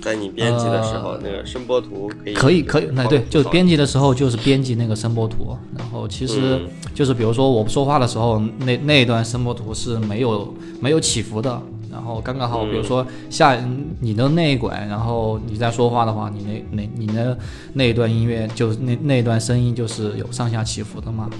[0.00, 11.60] 在你编辑的时候，呃那个声波图可以可以可以，那对，就编辑辑的时候就是编辑那个声波图，然后其实嗯就是比如说我说话的时候，那那一段声波图是没有没有起伏的，
[11.94, 12.70] 然后刚刚好，嗯。
[12.70, 13.56] 比如说下
[14.00, 17.38] 你的那一轨，然后你在说话的话，你那那你的
[17.72, 21.30] 那一段音乐就那那一段声音就是有上下起伏的嘛，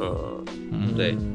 [0.00, 1.12] 嗯，嗯，对。
[1.12, 1.34] 嗯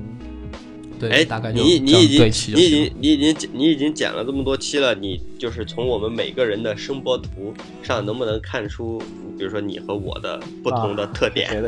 [1.00, 9.00] 对，哎大概，就你你已经对齐就你已行经你已经你已经剪了这么多期了，你就是从我们每个人的声波图上能不能看出，
[9.38, 11.62] 比如说你和我的不同的特点？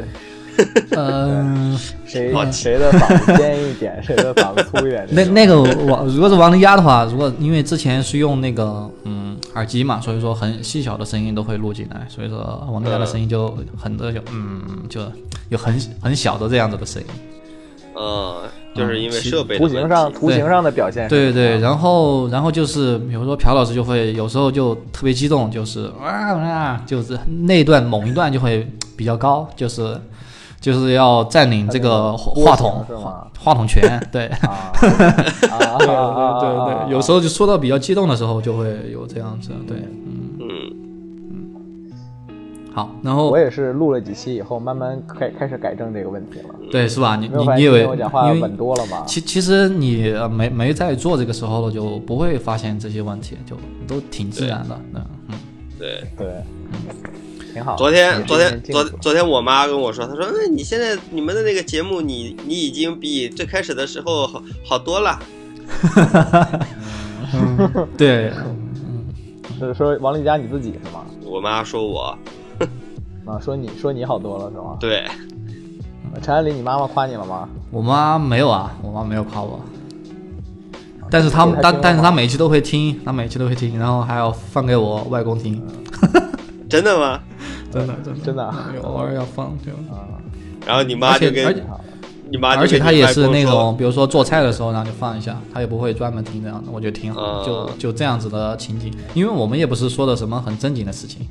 [0.97, 1.78] 嗯。
[2.06, 5.06] 谁谁的嗓子尖一点， 谁的嗓子粗一点？
[5.12, 15.01] 那那个王，如果是王林压的话，如果因为之前是用那个嗯耳机嘛，所以说很细小的声音都会录进来，所以说王林压的声音就很多就嗯就
[15.49, 17.08] 有很很小的这样子的声音。
[17.97, 18.43] 嗯，
[18.74, 29.99] 就是因为设备图形上图形上的表现是对对，然后然后就是比如说朴老师就会有时候就特别激动，就是啊啊，就是那一段某一段就会比较高，就是
[30.66, 34.28] 就是要占领这个话筒是吗话筒权， 对。
[34.82, 36.39] 对啊对啊
[36.88, 41.91] 对，有时候就说到比较激动的时候，就会有这样子，对，嗯，嗯，
[42.74, 46.55] 好，然后我也是录了几期以后，慢慢开开始改正这个问题了。
[46.72, 47.16] 对是吧？
[47.16, 49.03] 你你你以为我讲话因为稳多了吗？
[49.05, 53.55] 其其实你呃没没在做这个时候了，就不会发现这些问题，就
[53.88, 55.36] 都挺自然的，嗯嗯，
[55.78, 56.03] 对。
[56.18, 56.43] 对，
[57.56, 57.78] 挺好。
[57.78, 65.18] 昨天昨天昨昨天我妈跟我说，她说：“嗯，你现在你们的那个节目，你你已经比最开始的时候好好多了。
[67.97, 68.34] 对，
[69.58, 72.18] 是说王丽佳你自己是吗？”我妈说我
[73.26, 74.76] 啊，说你说你好多了是吗？
[74.78, 75.06] 对，
[76.22, 77.47] 陈安林，你妈妈夸你了吗？
[77.72, 79.62] 我妈没有啊，我妈没有夸我。
[81.10, 85.66] 但是她但但是她吗每期都会听，她每期都会听，然后还要放给我外公听，
[86.70, 87.18] 真的吗？
[87.80, 88.20] 真的真的。
[88.26, 88.74] 真的啊。
[88.84, 89.72] 偶尔要放就。
[89.94, 90.08] 啊，
[90.66, 91.68] 然后你妈就而且而且跟
[92.32, 101.28] 你妈就而且他也是那种，比如说做菜的时候，然后就放一下，他也不会专门听这样的，我觉得挺好，嗯就就这样子的情景，因为我们也不是说的什么很正经的事情，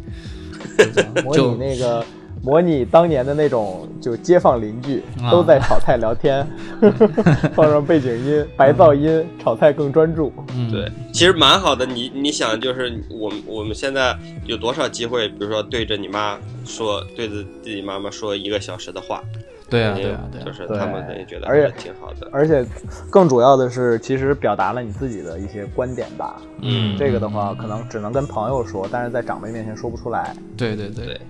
[1.34, 2.04] 就那个
[2.44, 6.46] 模拟当年的那种，就街坊邻居啊都在炒菜聊天，
[7.56, 10.30] 放上背景音，白噪音，炒菜更专注。
[10.54, 11.86] 嗯，对，其实蛮好的。
[11.86, 14.14] 你你想，就是我们我们现在
[14.44, 19.22] 有多少机会，比如说对着你妈说，对着自己妈妈说一个小时的话，
[19.70, 22.28] 对啊对啊对啊，就是他们肯定觉得而且挺好的。
[22.30, 22.62] 而且
[23.08, 26.36] 更主要的是，其实表达了你自己的一些观点吧。
[26.60, 30.36] 嗯，这个的话，可能只能跟朋友说，但是在长辈面前说不出来。
[30.58, 31.20] 对对对对，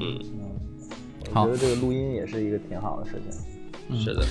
[0.00, 1.44] 嗯，嗯，好。
[1.44, 3.98] 我觉得这个录音也是一个挺好的事情。
[3.98, 4.24] 是的，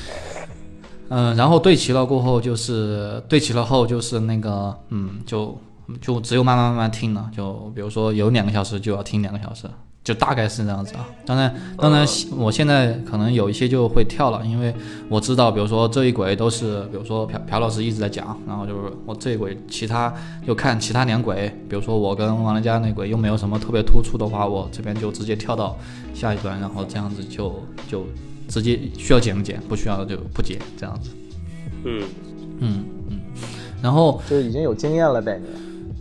[1.09, 5.57] 嗯，然后对齐了过后就是对齐了后就是那个嗯，就
[5.99, 9.68] 就只有慢慢慢慢听了，就比如说有两个小时就要听两个小时，
[10.08, 11.05] 就大概是这样子啊。
[11.26, 14.74] 当然，当然我现在可能有一些就会跳了，因为
[15.10, 20.14] 我知道，比如说这一轨都是，比如说朴朴老师一直在讲，然后就是我这一轨其他
[20.45, 25.78] 就看其他两轨，比如说我跟王兰佳那轨又没有什么特别突出的话，我这边就直接跳到
[26.14, 28.05] 下一段，然后这样子就就
[28.47, 31.10] 直接需要剪不剪，不需要就不剪，这样子。
[31.84, 32.01] 嗯，
[32.60, 33.20] 嗯嗯，
[33.82, 35.47] 然后就是已经有经验了呗，你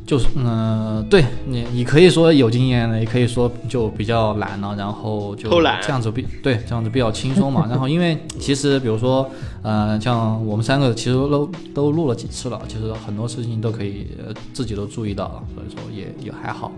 [0.06, 7.66] 就是嗯、呃对你你可以说有经验的，也可以说就比较懒了，然后就偷懒这样子比对这样子比较轻松嘛。
[7.70, 9.28] 然后因为其实比如说
[9.62, 16.70] 呃像我们三个其实都都录了几次了，其实很多事情都可以、呃、自己都注意到了，所以说也也还好。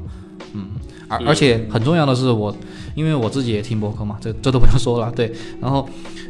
[0.55, 0.68] 嗯，
[1.09, 2.55] 而而且很重要的是我，
[2.95, 5.12] 因为我自己也听播客嘛，这这都不用说了。
[5.14, 5.87] 对，然后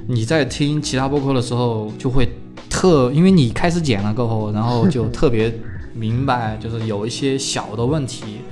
[0.08, 2.28] 你在听其他播客的时候，就会
[2.68, 5.52] 特，因为你开始剪了过后，然后就特别
[5.98, 8.42] 明白，就是有一些小的问题，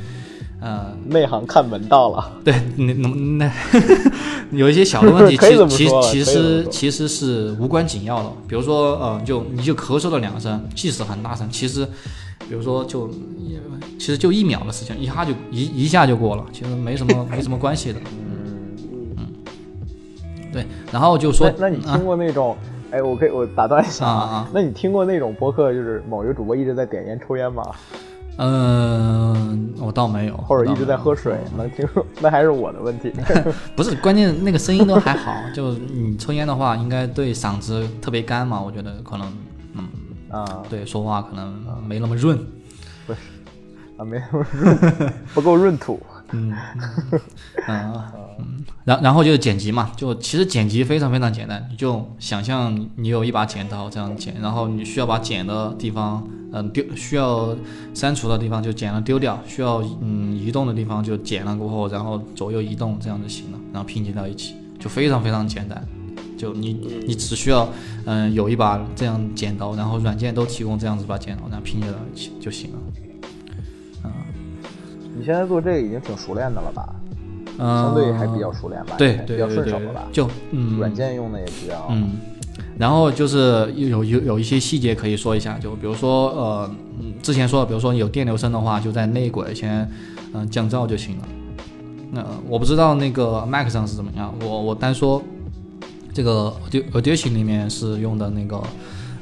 [0.61, 2.33] 呃，内行看门道了。
[2.45, 3.09] 对，那那
[3.47, 3.53] 那
[4.51, 5.37] 有一些小的问题，
[5.69, 8.33] 其其其实其实是无关紧要的。
[8.49, 11.85] 比如说，呃，就你就咳嗽了两声，即使很大声，其实，
[12.49, 13.09] 比如说就
[13.99, 18.01] 其实就一秒的事情，一下就一一下就过了，其实没什么 没什么关系的。
[18.01, 19.27] 嗯嗯
[20.53, 22.57] 对，然后就说那那你啊听过那种？
[22.91, 27.63] 哎，我可以我打断一下啊啊那你听过那种播客，就是某一个主播一直在点烟抽烟吗？
[28.39, 31.37] 嗯，我倒没有，或者一直在喝水？
[31.57, 32.05] 能听说？
[32.21, 33.11] 那还是我的问题。
[33.75, 39.33] 不是，关键那个声音都还好，就你抽烟的话，应该对嗓子特别干嘛，我觉得可能，
[39.75, 39.89] 嗯，
[40.31, 41.55] 啊，对，说话可能
[41.87, 42.39] 没那么润。
[43.07, 43.21] 不是
[43.97, 45.99] 啊，没那么润，不够润土。
[46.33, 46.51] 嗯，
[47.67, 57.57] 啊，嗯，然然后就是剪辑嘛，就其实剪辑非常非常简单，你就想象你有一把剪刀这样剪，然后你需要把剪的地方，嗯丢需要
[57.95, 65.81] 删除的地方就剪了丢掉，需要嗯移动的地方就剪了过后，然后左右移动这样就行了，然后拼接到一起，就非常非常简单。
[66.37, 66.75] 就你
[67.07, 67.67] 你只需要
[68.05, 72.79] 嗯有一把这样剪刀，然后软件都提供这样子把剪刀，然后拼接到一起就行了。
[75.17, 76.95] 你现在做这个已经挺熟练的了吧？
[77.59, 78.95] 嗯，相对还比较熟练吧？
[78.99, 80.05] 对比较顺手了吧？
[80.13, 81.87] 就嗯软件用的也比较。
[81.91, 82.19] 嗯，
[82.79, 89.91] 然后就是有有有一些细节可以说一下，就比如说呃，嗯之前说的，比如说有电流声的话，就在内轨先
[90.35, 91.25] 嗯、降噪就行了。
[92.13, 95.23] 那、我不知道那个 Mac 上是怎么样，我我单说
[96.13, 96.53] 这个
[96.93, 98.63] Audition 里面是用的那个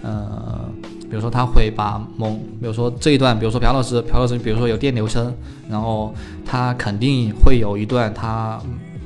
[0.03, 0.69] 呃，
[1.09, 2.31] 比如说他会把某，
[2.61, 5.33] 比如说这一段，比如说朴老师朴老师，比如说有电流声，
[5.69, 8.61] 然后他肯定会有一段他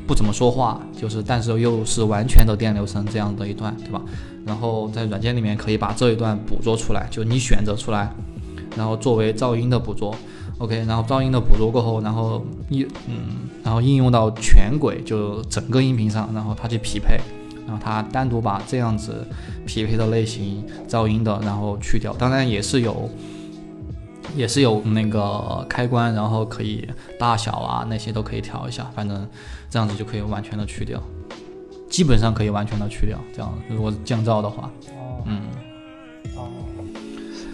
[0.06, 4.00] 不怎么说话，就是但是又是完全的电流声这样的一段，对吧？
[4.46, 8.10] 然后在软件里面可以把这一段捕捉出来，就你选择出来，
[8.76, 10.14] 然后作为噪音的捕捉
[10.56, 17.20] ，OK，然后噪音的捕捉过后，然后一嗯，然后应用到全轨，就整个音频上，然后它去匹配，
[17.68, 19.24] 然后它单独把这样子
[19.64, 23.08] 匹配的类型噪音的，然后去掉，当然也是有。
[24.36, 26.86] 也是有那个开关，然后可以
[27.18, 29.26] 大小啊那些都可以调一下，反正
[29.70, 31.02] 这样子就可以完全的去掉，
[31.88, 33.18] 基本上可以完全的去掉。
[33.32, 34.70] 这样如果降噪的话，
[35.24, 35.40] 嗯，
[36.36, 36.46] 哦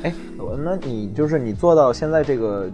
[0.02, 2.68] 哎，我那你就是你做到现在这个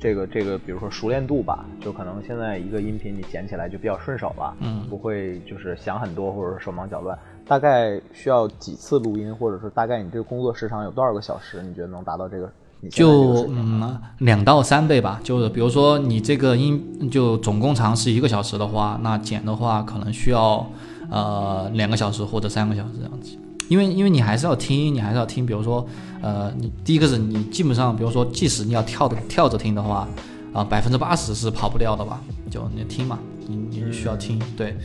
[0.00, 7.16] 这个这个，比如说熟练度吧，就可能现在一个音频你剪起来就比较顺手了，嗯不会就是想很多或者手忙脚乱。
[7.46, 11.62] 大概需要几次录音，或者说大概你这个工作时长有多少个小时？
[11.62, 12.50] 你觉得能达到这个？
[12.90, 15.20] 就嗯两到三倍吧。
[15.22, 20.66] 就是比如说你这个音就总共长是一个小时的话，那剪的话可能需要
[21.10, 23.36] 呃两个小时或者三个小时这样子。
[23.70, 25.46] 因为因为你还是要听，你还是要听。
[25.46, 25.86] 比如说
[26.20, 30.08] 呃，你第一个是你基本上，比如说即使你要跳的跳着听的话，
[30.52, 32.20] 啊百分之八十是跑不掉的吧？
[32.50, 34.76] 就你听嘛，你你需要听，对。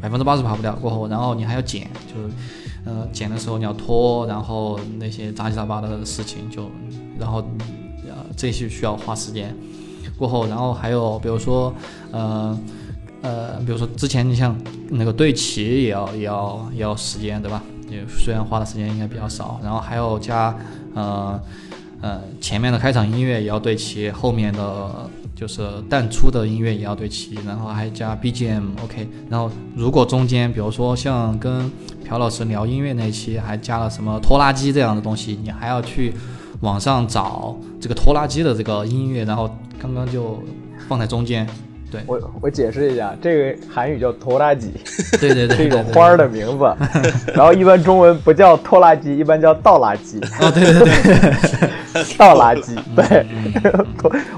[0.00, 2.34] 百分之八十跑不掉，过后，然后你还要剪，就是，
[2.84, 6.68] 呃，剪的时候你要拖，然后那些杂七杂八的事情就，
[7.20, 7.38] 然后，
[8.08, 9.56] 呃，这些需要花时间。
[10.18, 11.72] 过后，然后还有比如说，
[12.10, 12.58] 呃，
[13.22, 17.62] 呃，比如说之前你像那个对齐也要也要也要时间，对吧？
[17.92, 20.56] 也虽然花的时间应该比较少，然后还有加，
[20.94, 21.40] 呃，
[22.00, 25.10] 呃，前面的开场音乐也要对齐，后面的。
[25.34, 31.68] 就是淡出的音乐也要对齐，然后还加 BGM，OK、然后如果中间，比如说像跟
[32.06, 36.14] 朴老师聊音乐那期，还加了什么拖拉机这样的东西，你还要去
[36.60, 40.40] 网上找这个拖拉机的这个音乐，然后刚刚就
[40.86, 41.44] 放在中间。
[41.92, 44.72] 对，我我解释一下，这个韩语叫拖拉机，
[45.20, 46.64] 对对对， 是一种花儿的名字。
[47.36, 50.18] 然后一般中文不叫拖拉机，一般叫倒垃圾。
[50.40, 51.68] 哦，对对对，
[52.18, 52.76] 倒垃圾。
[52.94, 53.26] 对，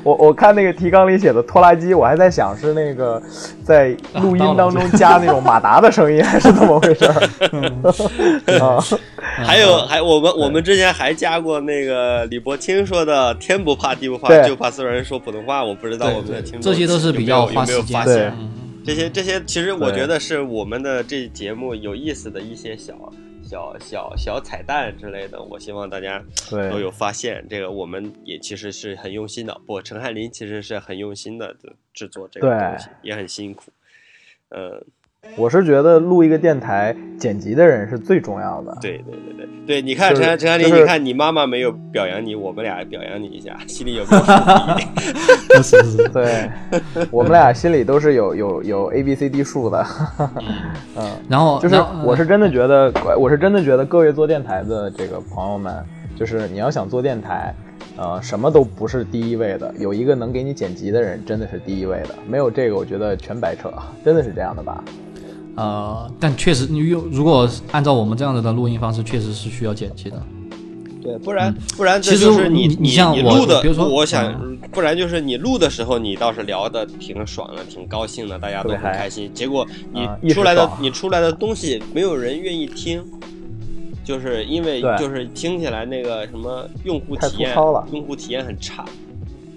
[0.02, 3.22] 我我看那个提纲里写的拖拉机，我还在想是那个
[3.62, 8.59] 在录音当中加那种马达的声音，还是怎么回事儿？
[8.61, 8.82] 啊，
[9.44, 15.64] 还有还我们我们之前还加过那个李伯清说的“天不怕地不怕，就怕所有人说普通话”。
[15.64, 18.50] 我不知道我们的听众这些都是比较有没有发现嗯
[18.86, 22.92] 这些这些，其实我觉得是我们的这节目有意思的一些小
[23.45, 25.40] 小小小彩蛋之类的。
[25.42, 29.61] 我希望大家都有发现，这个我们也其实是很用心的。
[29.66, 31.55] 不，陈汉林其实是很用心的
[31.92, 33.70] 制作这个东西，也很辛苦。
[34.49, 34.84] 嗯，
[35.37, 38.77] 我是觉得录一个电台，剪辑的人是最重要的。
[38.81, 44.33] 对对对对对，你看就是陈陈汉林，你看你妈妈没有表扬你，我们俩表扬你一下，心里有没有数
[44.77, 45.57] 比？
[45.62, 46.51] 是是是， 对，
[47.11, 49.85] 我们俩心里都是有有有 A B C D 数的。
[50.97, 55.83] 嗯，然后就是我是真的觉得，我是真的觉得各位做电台的这个朋友们，
[56.14, 57.55] 就是你要想做电台，
[57.97, 63.72] 呃，什么都不是第一位的，有一个能给你剪辑的人真的是第一位的，没有这个，我觉得全白扯，
[64.05, 64.85] 真的是这样的吧？
[65.57, 70.20] 呃，但确实，你用如果按照我们这样子的录音方式，确实是需要剪辑的。
[71.02, 79.30] 对，不然不然这其实就是你你你像我你录的，比如说我想嗯不然就是你录的时候你倒是聊的挺爽的，挺高兴的，大家都很开心。
[79.34, 79.66] 结果
[80.22, 83.05] 你出来的、爽你出来的东西没有人愿意听，
[84.02, 87.55] 就是因为就是听起来那个什么用户体验
[87.92, 88.84] 用户体验很差。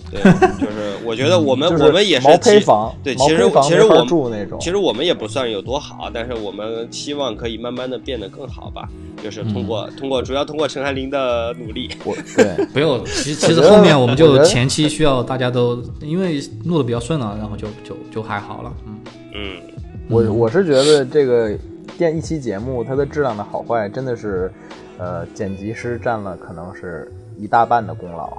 [0.09, 0.21] 对，
[0.59, 8.87] 就是我觉得我们、就是我们也是毛坯其房，对，其实其实我住那种，其实我们也不算有多好，但是我们希望可以慢慢的变得更好吧，
[9.23, 11.89] 就是通过、嗯通过主要通过陈汉林的努力。
[12.05, 18.97] 我对 不用，其其实后面我们就前期需要大家都因为录的比较顺了，然后就就就还好了，嗯。
[19.39, 19.61] 嗯，
[20.09, 21.55] 我我是觉得这个
[21.97, 24.51] 电一期节目它的质量的好坏，真的是，
[24.97, 28.35] 呃，剪辑师占了可能是一大半的功劳。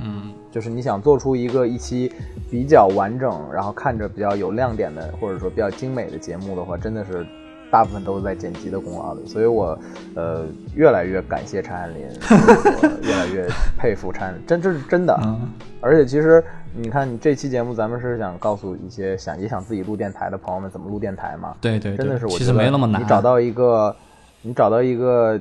[0.00, 2.12] 嗯，就是你想做出一个一期
[2.50, 7.24] 比较完整，然后看着比较有亮点的，或者说比较精美的节目的话，真的是
[7.70, 9.24] 大部分都是在剪辑的功劳里。
[9.26, 9.78] 所以我
[10.14, 13.48] 呃越来越感谢陈汉林，我越来越
[13.78, 15.18] 佩服陈汉林，真这是真的。
[15.24, 15.48] 嗯
[15.82, 16.44] 而且其实
[16.74, 21.54] 你看，你这期节目咱们是想告诉一些想也想自己录电台的朋友们怎么录电台嘛？
[21.58, 23.00] 对对对，真的是我其实觉得没那么难。
[23.00, 23.96] 你找到一个，
[24.42, 25.40] 你找到一个，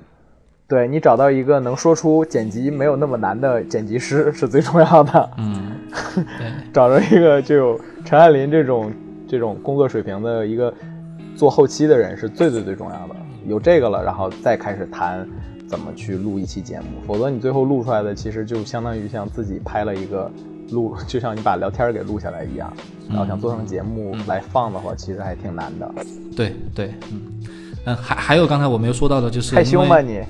[0.69, 5.29] 对你找到一个能说出剪辑没有那么难的剪辑师是最重要的。
[5.39, 5.71] 嗯，
[6.15, 8.93] 对， 找着一个就有陈汉林这种
[9.27, 10.71] 这种工作水平的一个
[11.35, 13.15] 做后期的人是最最最重要的。
[13.47, 15.27] 有这个了，然后再开始谈
[15.67, 20.31] 怎么去录一期节目，否则你最后录出来的其实就相当于像自己拍了一个
[20.69, 22.71] 录，就像你把聊天儿给录下来一样。
[23.09, 25.91] 然后想做成节目来放的话，其实还挺难的。
[26.37, 27.21] 对对，嗯
[27.85, 30.21] 嗯，还还有刚才我没有说到的，就是害羞因为吗你？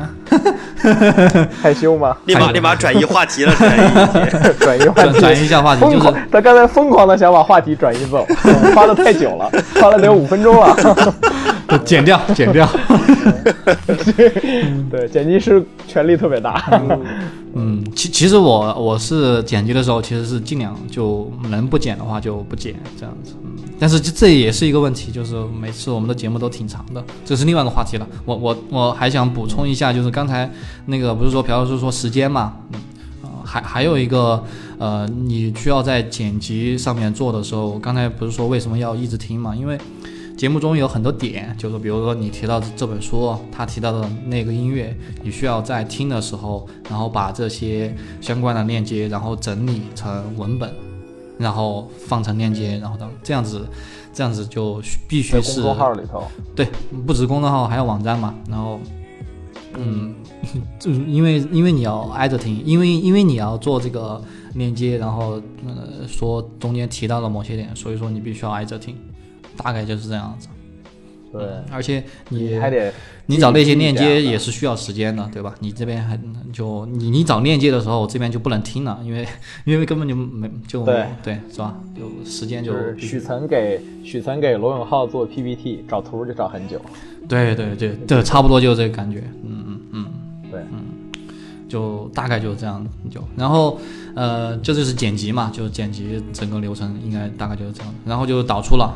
[1.62, 2.16] 害羞吗？
[2.26, 4.38] 立马立马转移话题了，转移话题。
[4.60, 8.26] 转移话题，转转移一下话题，疯狂就是，他刚才疯狂的想把话题转移走，
[8.74, 10.74] 花的太久了，花了得有五分钟了。
[11.84, 12.68] 剪掉剪掉。
[14.90, 16.80] 对，剪辑师权力特别大。
[17.54, 23.34] 嗯，其其实我我是剪辑的时候，其实是尽量就能不剪的话就不剪这样子。
[23.78, 28.06] 但是这这也是一个问题，就是每次我们的节目都挺长的，这是另外一个话题了。
[28.24, 30.50] 我我我还想补充一下，就是刚才
[30.86, 32.80] 那个不是说朴老师说时间嘛，嗯，
[33.22, 34.42] 呃，还还有一个
[34.78, 39.54] 呃，你需要在剪辑上面做的时候，刚才不是说为什么要一直听嘛？
[39.56, 39.78] 因为
[40.36, 50.74] 节目中有很多点，就是比如说你提到这本书，他提到的那个音乐，你需要在听的时候，然后把这些相关的链接，然后整理成文本，
[51.40, 53.66] 然后放成链接，然后当这样子，
[54.12, 56.22] 这样子就必须是公众号里头，
[56.54, 56.68] 对，
[57.06, 58.34] 不止公众号，还有网站嘛。
[58.46, 58.78] 然后，
[59.78, 60.14] 嗯，
[60.78, 64.22] 就是因为因为你要挨着听，因为因为你要做这个
[64.54, 68.94] 链接，然后呃说中间提到了某些点，所以说你必须要挨着听，
[69.56, 70.46] 大概就是这样子。
[71.32, 72.92] 对，而且你你还得
[73.26, 75.54] 你找那些链接也是需要时间的，对吧？
[75.60, 76.18] 你这边还
[76.52, 79.26] 就你你找链接的时候，这边就不能听了，因为
[79.64, 81.78] 因为根本就没就对对是吧？
[81.96, 86.80] 就时间就就是许岑给许岑给罗永浩做 PPT，找图就找很久。
[87.28, 90.06] 对对对对，差不多就是这个感觉，嗯嗯嗯。
[90.50, 90.82] 对嗯，
[91.68, 93.78] 就大概就是这样，就然后
[94.16, 98.92] 呃，这就是剪辑嘛，就剪辑整个流程应该大概就是这样，然后就导出了，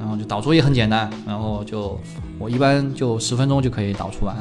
[0.00, 2.00] 然后就导出也很简单，然后就
[2.38, 4.34] 我一般就十分钟就可以导出完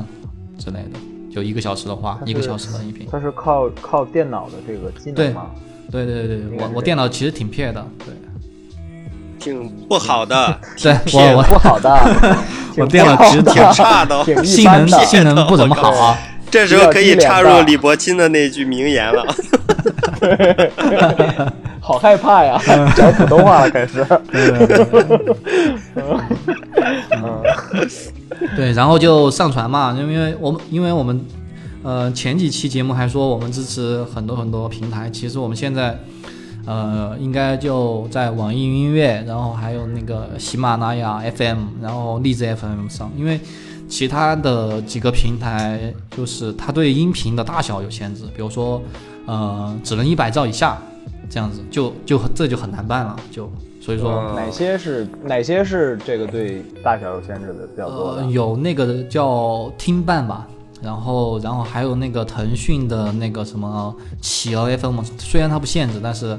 [0.57, 0.99] 之类的，
[1.29, 3.05] 就一个小时的话，一个小时的音频。
[3.11, 5.47] 它是靠靠电脑的这个技对能吗？
[5.91, 8.13] 对对对对，我我电脑其实挺撇的，对
[9.37, 11.89] 挺不好的， 对 我我不好的，
[12.77, 15.05] 我电脑其实挺差的哦挺一性能般的。
[15.05, 16.17] 性能不怎么好啊，
[16.49, 19.25] 这时候可以插入李伯清的那句名言了。
[21.89, 22.61] 好害怕呀！
[22.95, 24.05] 讲普通话了，开始。
[28.55, 31.19] 对，然后就上传嘛，因为我们因为我们
[31.81, 35.97] 呃前几期节目还说我们支持很多很多平台，其实我们现在
[36.67, 43.39] 呃应该就在网易云音乐，然后还有那个喜马拉雅 FM，然后荔枝 FM 上，因为
[43.87, 48.79] 其他的几个平台就是它对音频的大小有限制，比如说
[49.25, 50.77] 呃只能一百兆以下
[51.29, 53.49] 这样子，就就这就很难办了，就
[53.79, 54.33] 所以说。
[54.35, 58.31] 哪些是哪些是这个对大小有限制的比较多的呃，？
[58.31, 60.47] 有那个叫听办吧，
[60.81, 66.37] 然后然后还有那个腾讯的那个什么企鹅 FM，虽然它不限制，但是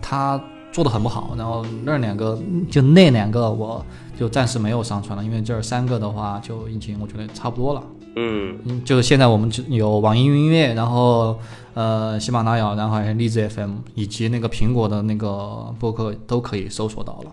[0.00, 1.34] 它做的很不好。
[1.36, 2.38] 然后那两个
[2.70, 3.84] 就那两个我
[4.18, 7.82] 就暂时没有上传了，因为这三个的话就已经我觉得差不多了。
[8.16, 11.38] 嗯，就是现在我们就有网易云音乐，然后
[11.74, 17.32] 呃喜马拉雅，然后还有荔枝 FM，以及那个苹果的那个播客都可以搜索到了。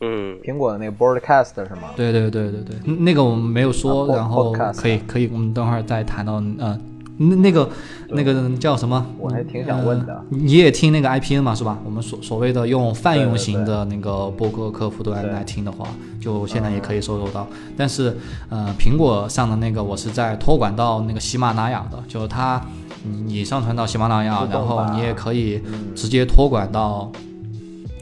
[0.00, 1.90] 嗯，苹果的那个 Broadcast 是吗？
[1.96, 6.78] 对对对对对，嗯那个我们没有说，然后可以可以，我们等会儿再谈到，呃，
[7.16, 7.70] 那那个
[8.10, 9.06] 那个叫什么？
[9.18, 11.78] 我还挺想问的呃你也听那个 IPN 嘛，是吧？
[11.84, 15.86] 我们所所谓的用泛用型的那个播客客户端对来听的话，
[16.20, 17.46] 就现在也可以搜索到。
[17.76, 18.16] 但是
[18.48, 22.60] 呃，苹果上的那个我是在托管到那个喜马拉雅的，就是它
[23.04, 27.10] 嗯你上传到喜马拉雅然后你也可以嗯直接托管到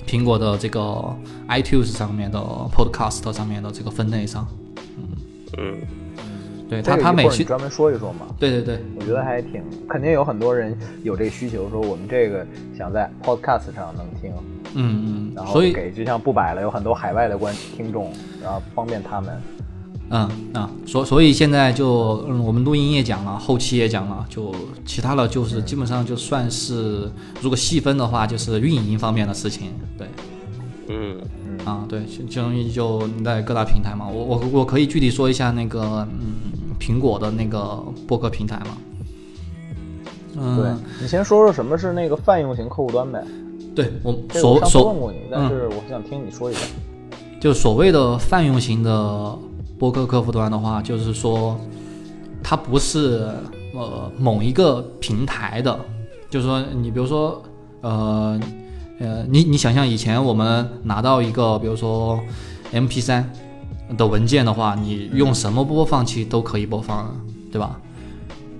[0.06, 0.80] 苹果的这个
[1.48, 2.38] iTunes 上面的
[2.74, 4.46] Podcast 上面的这个分类上。
[5.58, 5.76] 嗯，
[6.72, 8.20] 对这个它它每期专门说一说嘛。
[8.38, 12.46] 对对对，我觉得还挺，肯定有很多人有这个需求，说我们这个
[12.76, 14.32] 想在 Podcast 上能听，
[14.74, 18.10] 嗯嗯，然后所以给就像不摆了，有很多海外的观听众，
[18.42, 19.30] 然后方便他们。
[20.14, 24.54] 嗯啊，所所以现在就嗯，我们录音也讲了，后期也讲了，就
[24.84, 27.10] 其他的就是基本上就算是，
[27.40, 30.06] 如果细分的话，就是运营方面的事情，对。
[30.88, 31.16] 嗯，
[31.64, 36.51] 啊，对，就就容易就在各大平台嘛，我我我可以具体说一下那个嗯
[36.82, 38.76] 苹果的那个播客平台嘛。
[40.36, 40.70] 嗯，对
[41.00, 43.22] 你先说说什么是那个泛用型客户端呗？
[43.76, 46.60] 对我所所问过你，但是我想听你说一下。
[47.40, 49.38] 就所谓的泛用型的
[49.78, 51.56] 播客客户端的话，就是说
[52.42, 53.30] 它不是
[53.74, 55.78] 呃某一个平台的，
[56.28, 57.40] 就是说你比如说
[57.82, 58.40] 呃
[58.98, 62.18] 呃你你想象以前我们拿到一个比如说
[62.72, 63.22] MP 3
[63.97, 67.14] 的文件的话，你用什么播放器都可以播放，
[67.51, 67.78] 对吧？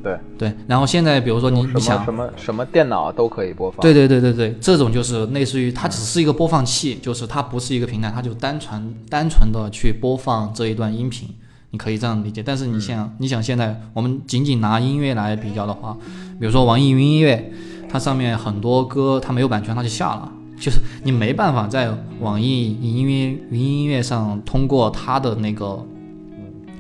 [0.03, 3.81] 对，对，然后现在比如说你你想什么什么电脑都可以播放。
[3.81, 11.29] 对对对对对，这种就是类似于它只是一个播放器，就是它不是一个平台，它就单纯单纯的去播放这一段音频，
[11.71, 12.43] 你可以这样理解。
[12.43, 15.97] 但是你想，你想现在我们仅仅拿音乐来比较的话，
[16.41, 17.53] 比如说网易云音乐，
[17.89, 20.33] 它上面很多歌它没有版权，它就下了。
[20.63, 25.85] 就是你没办法在网易云音乐云音乐上通过它的那个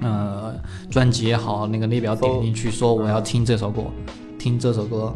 [0.00, 0.54] 呃
[0.88, 3.82] 专辑也好，那个列表点进去说我要听这首歌，
[4.38, 5.12] 听这首歌，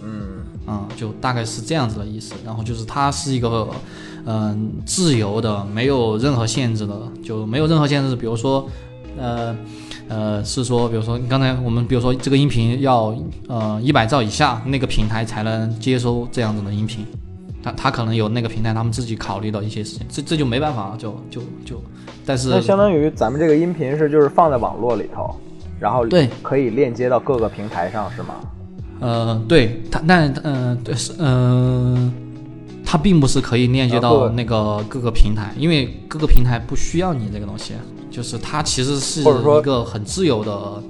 [0.00, 2.36] 嗯，嗯，就大概是这样子的意思。
[2.44, 3.68] 然后就是它是一个，
[4.26, 8.14] 嗯、自由的，没有任何限制的，就没有任何限制。
[8.14, 8.64] 比如说，
[9.18, 9.56] 呃，
[10.06, 13.12] 呃，是说，比如说刚才我们比如说这个音频要
[13.48, 17.04] 呃一百兆以下，那个平台才能接收这样子的音频。
[17.62, 21.82] 它它可能有那个平台他们自己考虑的一些事情，这这就没办法了，就就就，
[22.26, 25.34] 但是那相当于咱们这个音频是就是放在网络里头，
[25.78, 28.34] 然后对可以链接到各个平台上，是吗？
[29.00, 32.12] 呃，对它，那嗯、呃，对是嗯、呃，
[32.84, 37.74] 它并不是可以链接到那个各个平台，因为各个平台不需要你这个东西，
[38.10, 40.82] 就是它其实是一个很自由的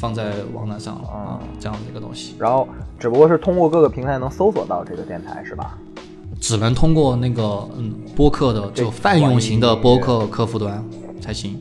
[0.00, 2.66] 放在网站上啊、这样的一个东西，然后
[2.98, 5.76] 只不过是通过各个平台能搜索到这个电台，是吧？
[6.40, 10.82] 只能通过那个嗯播客的就泛用型的播客客户端
[11.20, 11.60] 才行。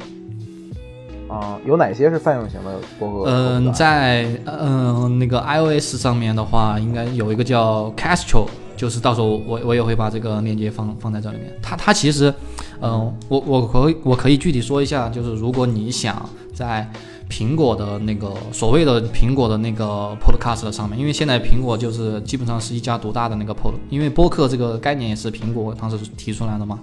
[1.27, 3.29] 啊、有哪些是泛用型的播客？
[3.29, 11.53] 嗯，在嗯那个 iOS 上面的话，应该有一个叫 Castro，就是到时候我我也会把这个链接放放在这里面。
[11.61, 12.33] 它它其实，
[12.81, 16.89] 嗯，我我可以我可以具体说一下，就是如果你想在
[17.29, 26.79] 苹果的那个所谓的苹果的那个 Podcast 上面，因为现在苹果就是基本上是一家独大的那个 Pod，因为播客这个概念也是苹果当时提出来的嘛。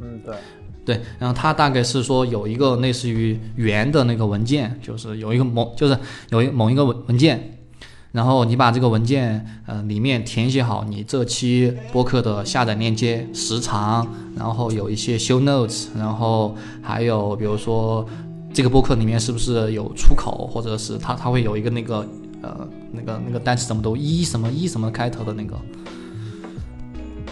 [0.00, 0.34] 嗯，对，
[0.84, 5.96] 对，然后它大概是说有一个类似于源的那个文件，就是有一个某就是
[6.30, 7.58] 有一某一个文文件，
[8.10, 18.06] 然后你把这个文件呃里面填写好你这期播客的下载链接、时长，然后有一些 show notes，然后还有比如说
[18.58, 22.04] 这个播客里面是不是有出口，或者是它它会有一个那个
[22.42, 25.56] 呃那个那个单词怎么读一什么一什么开头的那个。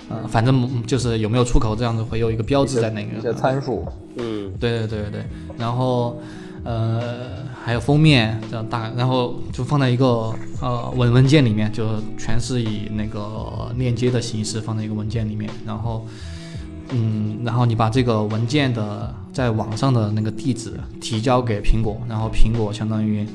[0.09, 3.85] 呃，反正就是有没有出口这样子会有一个标志在那个一些参数。
[4.15, 5.27] 嗯，对对对对对，
[5.59, 6.17] 然后
[6.63, 7.29] 呃
[7.65, 16.07] 还有封面这样大，然后就放在一个呃文文件里面，就全是以那个链接的形式放在一个文件里面，然后
[16.91, 23.27] 嗯，然后你把这个文件的在网上的那个地址提交给苹果，然后苹果相当于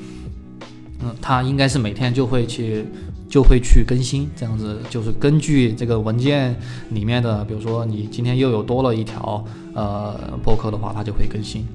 [1.02, 2.84] 嗯，它应该是每天就会去。
[3.32, 6.54] 就会去更新，这样子就是根据这个文件
[6.90, 9.42] 里面的，比如说你今天又有多了一条
[9.72, 11.66] 呃博客的话，它就会更新。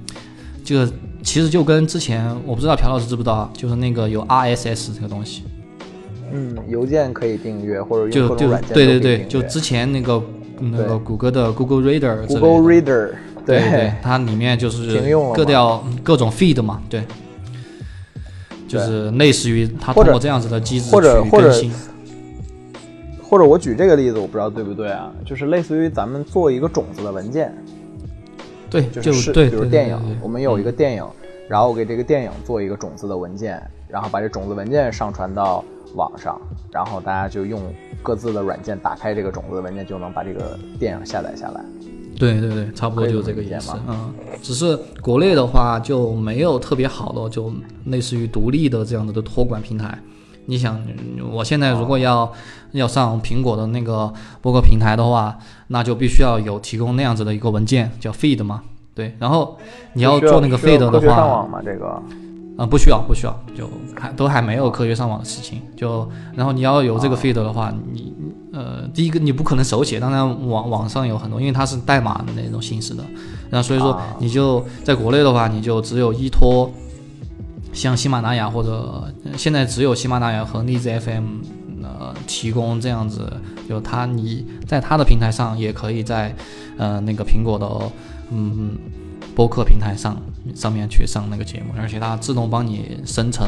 [0.64, 5.46] 这个其实就跟之前我不知道朴老师知不知道，就是那个有 RSS 这个东西，
[6.32, 10.22] 嗯，邮件可以订阅，或者就就用各种软件对对对，就之前那个
[10.60, 13.12] 那个谷歌的 Google Reader Google Reader，
[13.46, 13.60] 对。
[13.60, 15.00] 对，它里面就是
[15.34, 17.04] 各吗调各种 feed 嘛，对，
[18.68, 21.72] 就是类似于它通过这样子的机制去更新。
[23.30, 27.54] 或者我举这个例子，我不知道对不对啊，就是类似于咱们做一个种子的文件，
[28.70, 31.06] 对，就就是对，比如对电影我们有一个电影，
[31.50, 35.64] 然后给这个电影做一个种子的文件，然后把这种子文件上传到
[35.96, 36.40] 网上，
[36.72, 37.62] 然后大家就用
[38.04, 41.64] 各自的软件打开这个种子文件，就能把这个电影下载下来。
[42.20, 43.74] 对对对，差不多就是这个意思。
[43.88, 44.12] 嗯，
[44.42, 47.54] 只是国内的话就没有特别好的，就
[47.86, 49.98] 类似于独立的这样子的托管平台。
[50.48, 50.82] 你想，
[51.32, 52.32] 我现在如果要
[52.72, 54.12] 要上苹果的那个
[54.42, 58.64] 播客平台的话，那就必须要有提供那样子的一个文件，叫 feed 嘛。
[58.96, 59.56] 对，然后
[59.94, 61.62] 你要做那个 feed 的话，上网吗？
[61.64, 62.02] 这个？
[62.58, 65.62] 啊，不需要，不需要，就还都还没有科学上网的事情。
[65.76, 68.12] 就然后你要有这个 feed 的话，你
[68.52, 73.04] 呃，第一个你不可能手写，当然网网上有很多，因为它是代码的那种形式的。
[73.52, 76.70] 然后所以说你就在国内的话，你就只有依托
[77.74, 79.04] 像喜马拉雅或者
[79.38, 81.26] 现在只有喜马拉雅和荔枝 FM
[81.84, 83.32] 呃提供这样子，
[83.70, 86.36] 就它你在它的平台上也可以在
[86.78, 87.68] 呃那个苹果的
[88.32, 88.76] 嗯
[89.38, 90.18] 播客平台上。
[90.56, 93.46] 上面去上那个节目，而且它自动帮你生成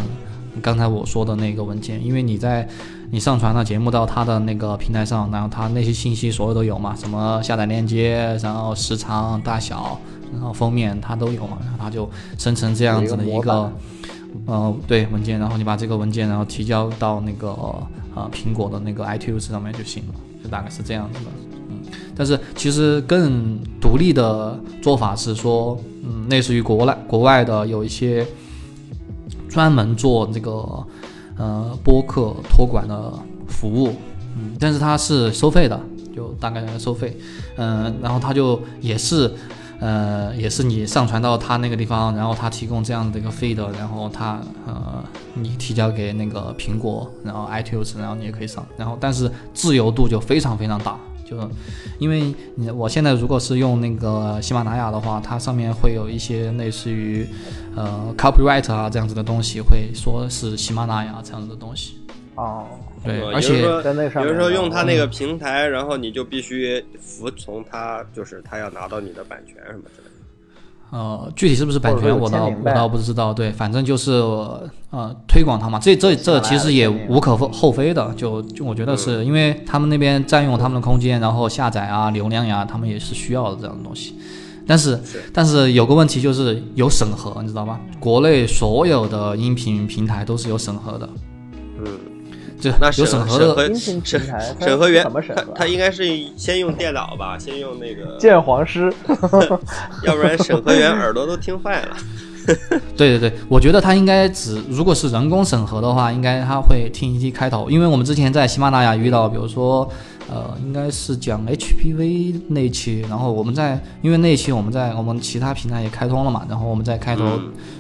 [0.62, 2.68] 刚才我说的那个文件，因为你在
[3.10, 9.98] 你上传了节目到它的那个平台上，然后它那些信息所有都有嘛，什么下载链接，然后时长、大小，
[10.34, 13.72] 然后封面它都有嘛，然后它就生成这样子的一个
[14.46, 17.48] 呃对文件，然后你把这个文件然后提交到那个
[18.14, 20.14] 呃苹果的那个 iTunes 上面就行了，
[20.44, 21.32] 就大概是这样子的，
[22.20, 25.76] 但是其实更独立的做法是说。
[26.02, 28.26] 嗯，类似于国外国外的有一些
[29.50, 30.52] 专门做这个
[31.38, 33.14] 呃播客托管的
[33.50, 33.94] 服务，
[34.38, 35.78] 嗯，但是它是收费的，
[36.16, 37.18] 就大概收费，
[37.58, 39.30] 嗯，然后它就也是
[39.82, 45.04] 呃也是你上传到它那个地方，然后它提供这样的一个 feed，然后它呃
[45.34, 50.98] 你提交给那个苹果，然后 iTunes，然后你也可以上，然后但是自由度就非常非常大。
[51.30, 51.38] 就，
[52.00, 57.28] 因为你我现在如果是用那个喜马拉雅的话，它上面会有一些类似于，
[57.76, 62.00] 呃，copyright 啊这样子的东西，会说是喜马拉雅这样子的东西。
[62.36, 62.66] 哦，
[63.04, 70.09] 对，而且在那上，比如说用它那个平台，然后你就必须服从它，就是它要拿到你的版权什么之类的。
[70.92, 73.32] 呃，具体是不是版权，我倒我倒不知道。
[73.32, 74.12] 对，反正就是
[74.90, 78.12] 呃推广它嘛，这这这其实也无可厚非的。
[78.16, 84.16] 就就我觉得是因为他们那边占用他们的空间，然后下载啊、流量呀，他们也是需要的这样的东西。
[84.66, 85.00] 但是
[85.34, 87.80] 但是有个问题就是有审核，你知道吗？
[88.00, 91.10] 国内所有的音频平台都是有审核的。
[92.80, 95.06] 那审核的审审核员，
[95.36, 96.04] 他他应该是
[96.36, 98.94] 先用电脑吧，先用那个鉴黄师，
[100.06, 101.96] 要不然审核员耳朵都听坏了。
[102.98, 109.88] 对对对，我觉得他应该只如果是人工审核的话，应该他会听一听开头，因为我们之前在喜马拉雅遇到，比如说
[110.28, 117.24] 呃，应该是讲 HPV 那一期，然后我们在因为那一期我们在我们其他平台也开通了嘛，然后我们在开头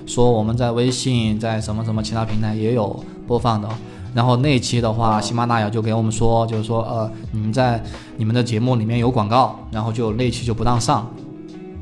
[0.06, 3.68] 说我们在微信在什么什么其他平台也有播放的。
[4.14, 7.84] 然后那一期的话，喜马拉雅就给我们说，就是说，呃，你们在
[8.18, 11.10] 你们的节目里面有广告，然后就那一期就不让上。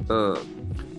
[0.10, 0.36] 嗯，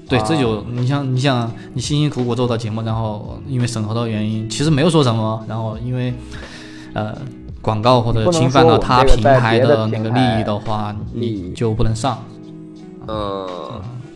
[0.09, 6.13] 对，这就你像你像你辛辛苦苦做的节目，然后因为审核的原因，其实没有说什么，然后因为
[6.95, 7.17] 呃
[7.61, 12.19] 广告或者侵犯了他平台的那个利益的话，你就不能上。
[13.07, 13.47] 嗯。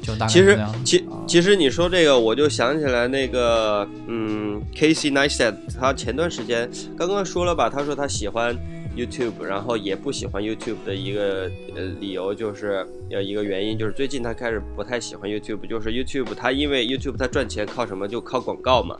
[0.02, 8.54] 就大概其实，其其实你说这个，我就想起来那个，嗯，Casey Neistat，他前段时间刚刚说了吧，他说他喜欢
[8.94, 18.06] YouTube，然后也不喜欢 YouTube 的一个呃理由就是呃一个原因就是最近他开始不太喜欢 YouTube，就是 YouTube 他因为 YouTube 他赚钱靠什么？
[18.06, 18.98] 就靠广告嘛。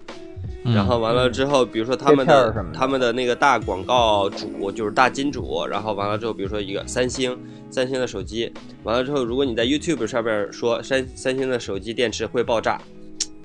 [0.65, 7.37] 然后完了之后，比如说他们的他们的那个大广告主就是大金主，然后完了之后，比如说一个三星，
[7.71, 8.53] 三星的手机，
[8.85, 12.81] 完了之后，如果你在 YouTube 上面说三三星的手机电池会爆炸，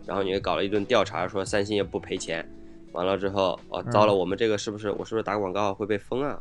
[0.05, 2.47] 然后你搞了一顿调查，说三星也不赔钱，
[2.91, 6.39] 完了之后，哦，糟了，我们这个是不是我是不是打广告会被封啊？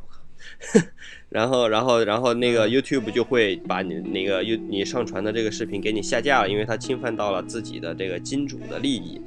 [1.30, 9.18] 然后然后然后那个 YouTube 就会把你那个 You 你上传的这个视频给你下架了，因为它侵犯到了自己的这个金主的利益。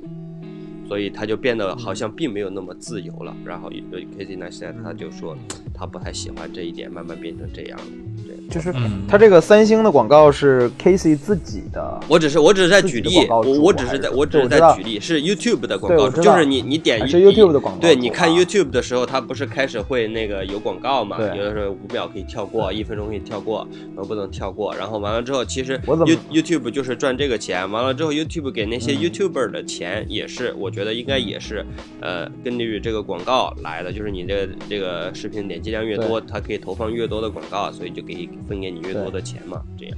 [0.89, 3.33] 所以他就变得好像并没有那么自由了。
[3.45, 3.69] 然后
[4.17, 5.37] k z n i s t a 他就说
[5.73, 7.85] 他不太喜欢这一点，慢慢变成这样了。
[8.25, 8.73] 对，就是
[9.07, 11.99] 他这个三星的广告是 Casey 自己的。
[12.09, 17.81] 我只是我只是在举例，我我只是在我只是在举例，是 YouTube 的广告，就是你你点是 YouTube 的广告。
[17.81, 21.17] 对，你看 YouTube 的时候，它不是开始会那个有广告嘛？
[21.19, 24.75] 有的时候五秒可以跳过，一分钟可以跳过，然后不能跳过。
[24.75, 27.69] 然后完了之后，其实 You YouTube 就是赚这个钱。
[27.69, 30.78] 完了之后，YouTube 给那些 YouTuber 的钱也是我觉。
[30.79, 31.65] 觉得应该也是，
[31.99, 39.97] 呃，根据这个广告来的，就是你这个这个视频点击量越多，它可以投放越多的广告，所以就给分给你越多的钱嘛，这样。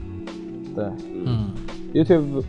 [0.76, 0.86] 对，
[1.24, 1.52] 嗯
[1.94, 2.44] ，YouTube，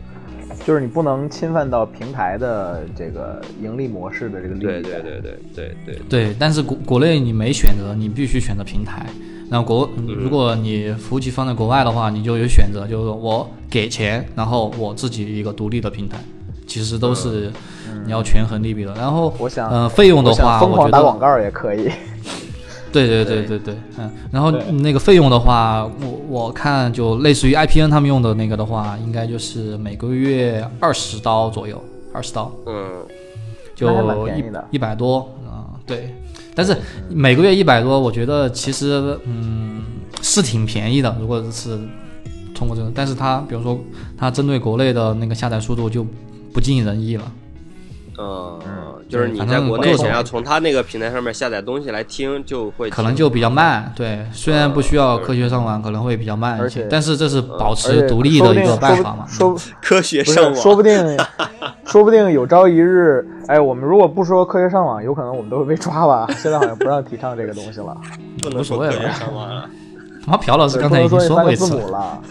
[0.65, 4.63] 就是你不能侵犯到平台的这个盈利模式的这个利益。
[4.63, 9.05] 对对对对对对，对，但是国国内你没选择，你必须选择平台。
[9.51, 16.17] 然后国，如果你服务器放在国外的话，你就有选择，就是我给钱，然后我自己一个独立的平台，
[16.67, 17.53] 其实都是
[18.05, 18.95] 你要权衡利弊了。
[18.97, 21.91] 然后，我想嗯、费用的话，疯我觉得狂打广告也可以。
[22.93, 31.83] 对对对对对，嗯，然后那个费用的话，我我看就类似于 IPN 他们用的那个的话，应该就是每个月二十刀左右，
[32.13, 32.91] 二十刀嗯，
[33.75, 33.89] 就
[34.37, 36.15] 一一百多啊、对。
[36.55, 36.77] 但是
[37.09, 39.83] 每个月一百多，我觉得其实嗯
[40.21, 41.79] 是挺便宜的，如果是
[42.55, 43.81] 通过这个，但是它比如说
[44.19, 46.07] 它针对国内的那个下载速度就
[46.53, 47.25] 不尽人意了。
[48.23, 59.25] 嗯，就是你反在国内想要从他那个平台上面下载东西来听，就会可能就比较慢，对，虽然不需要科学上网，可能会比较慢一而且，些但是这是保持独立的一个办法嘛。
[59.27, 61.19] 说不科学上网，说不定，
[61.87, 66.27] 说不定有朝一日，哎，我们如果不说科学上网，有可能我们都会被抓吧？
[66.37, 67.97] 现在好像不让提倡这个东西了，
[68.43, 69.69] 不能说科学上网了。
[70.25, 72.23] 他妈朴老师刚才已经说那三过一次个字母了，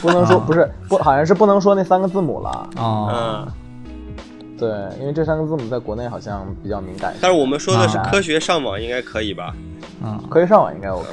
[0.00, 2.70] 不能说 不是不，好像是不能说那三个字母了。
[2.78, 3.52] 哦，嗯，
[4.58, 4.68] 对，
[5.00, 7.20] 因为这三个字母在国内好像比较敏感一些。
[7.22, 9.54] 但是我们说的是啊科学上网，应该可以吧？
[10.02, 11.06] 嗯，科学上网应该 OK。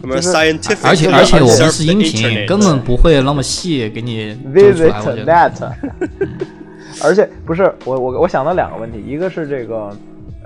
[0.00, 5.26] 什么就是 scientific，而且就是而且我们是音频，根本不会那么细给你 Visit 得。
[5.26, 5.72] that，
[7.02, 9.94] 而且不是我我我想到两个问题，一个是这个，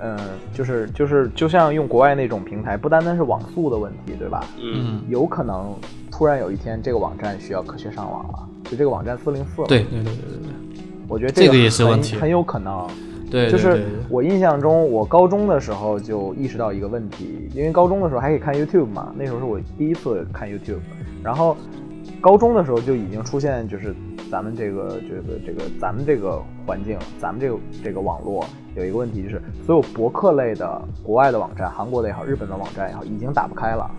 [0.01, 0.17] 嗯，
[0.53, 4.45] 就是就是就像用国外那种平台，不单单是网速的问题，对吧？
[4.57, 5.73] 嗯，嗯，有可能
[6.11, 8.39] 突然有一天这个网站需要科学上网了，
[8.69, 9.67] 就这个网站四零四了。
[9.67, 10.68] 对，对对对对
[11.09, 12.87] 我觉得这个个也是问题很很有可能。
[13.29, 20.79] 对，就是我印象中，我高中的时候就意识到一个问题，因为高中的时候还可以看 YouTube 嘛，那时候是我第一次看 YouTube，
[21.23, 21.55] 然后
[22.19, 23.93] 高中的时候就已经出现，就是
[24.29, 33.89] 咱们这个这个这个咱们这个环境，咱们这个这个网络有一个问题，就是所有博客类的国外的网站，韩国的也好，日本的网站也好，已经打不开了。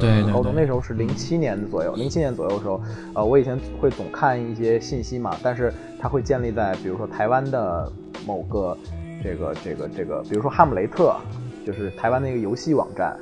[0.00, 2.80] 对对高中那时候是零七年左右，零七年左右的时候，
[3.14, 7.90] 呃，我以前会总看一些信息嘛，但是它会建立在比如说台湾的
[8.24, 8.76] 某个
[9.22, 11.16] 这个这个这个，比如说哈姆雷特，
[11.66, 13.16] 就是台湾的一个游戏网站，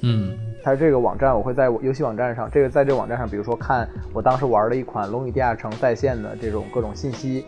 [0.00, 7.44] 嗯它这个网站我会在游戏网站上，这个在这个网站上，比如说看我当时玩的一款《龙与地下城》在线的这种各种信息，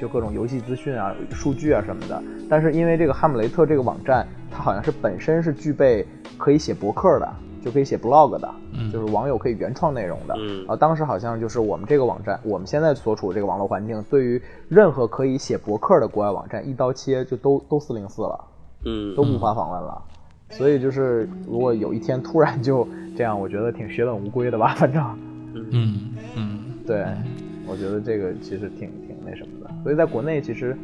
[0.00, 2.22] 就各种游戏资讯啊、数据啊什么的。
[2.48, 6.06] 但是因为这个哈姆雷特这个网站，它好像是本身是具备
[6.38, 8.50] 可以写博客的，就可以写 blog 的，
[8.90, 10.34] 就是网友可以原创内容的。
[10.38, 18.44] 嗯啊，当时好像就是我们这个网站，我们现在所处这个网络环境，对于任何可以写博客的国外网站，一刀切就都都四零四了。
[18.86, 20.02] 嗯都不发访问了。
[20.56, 22.86] 所以就是，如果有一天突然就
[23.16, 24.74] 这样，我觉得挺血本无归的吧。
[24.78, 25.04] 反正，
[25.72, 27.06] 嗯嗯，对，
[27.66, 29.70] 我觉得这个其实挺挺那什么的。
[29.82, 30.76] 所以在国内其实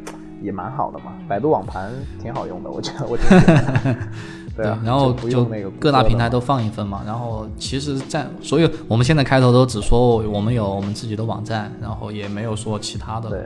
[0.43, 1.91] 也蛮好的嘛，百度网盘
[2.21, 3.97] 挺好用的，我觉得我挺喜欢的。
[4.63, 5.45] 对啊，然后就
[5.79, 7.03] 各大平台都都放一份嘛。
[7.07, 13.29] 然后其实在，所以我们现在开头都只说我们有我们自己的网站，然后也没有说其他的。
[13.29, 13.41] 对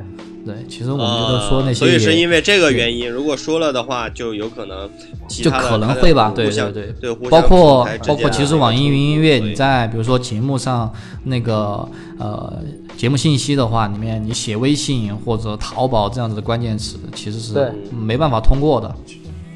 [0.44, 4.90] 对，其实我们觉得说那些啊所以是因为这个原因，如果说了的话，就有可能
[5.26, 10.92] 就可能会吧，对对对，包括包括其实网易云音乐，你在比如说节目上
[11.24, 11.88] 那个
[12.18, 12.58] 呃
[12.94, 18.94] 节目信息的话，里面你写微信或者淘宝这样子的关键词，其实是没办法通过的。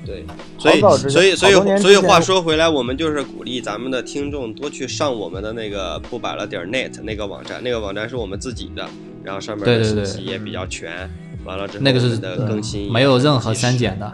[0.07, 0.25] 对，
[0.59, 8.87] 所以所以所以所以话说回来，我们就是鼓励咱们的听众多去上我们的那个不摆了点儿 net 那个网站，那个网站是我们自己的，
[9.23, 11.09] 然后上面的信息也比较全。
[11.45, 14.13] 完了之后，那个是更新没有任何删减的，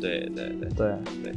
[0.00, 0.86] 对对对，对。
[1.24, 1.32] 对。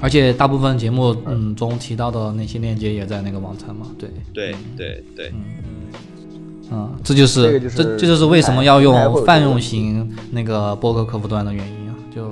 [0.00, 1.54] 而且大部分节目嗯。
[1.54, 5.32] 中提到的那些链接也在那个网站嘛，对，对对对，
[6.70, 12.28] 嗯，这就是这就是这这就是为什么要用泛用型那个播客客户端的原因啊，就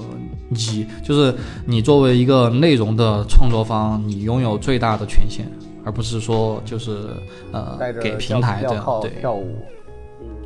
[0.52, 1.34] 你就是
[1.66, 5.46] 你作为一个内容的创作方，你拥有最大的权限，
[5.84, 7.08] 而不是说就是
[7.52, 9.10] 呃给平台这样对。
[9.20, 9.56] 跳舞，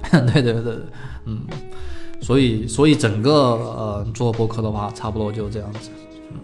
[0.33, 0.75] 对对对对，
[1.25, 1.41] 嗯，
[2.21, 5.91] 所以所以整个呃做播客的话，差不多就这样子。
[6.31, 6.39] 嗯，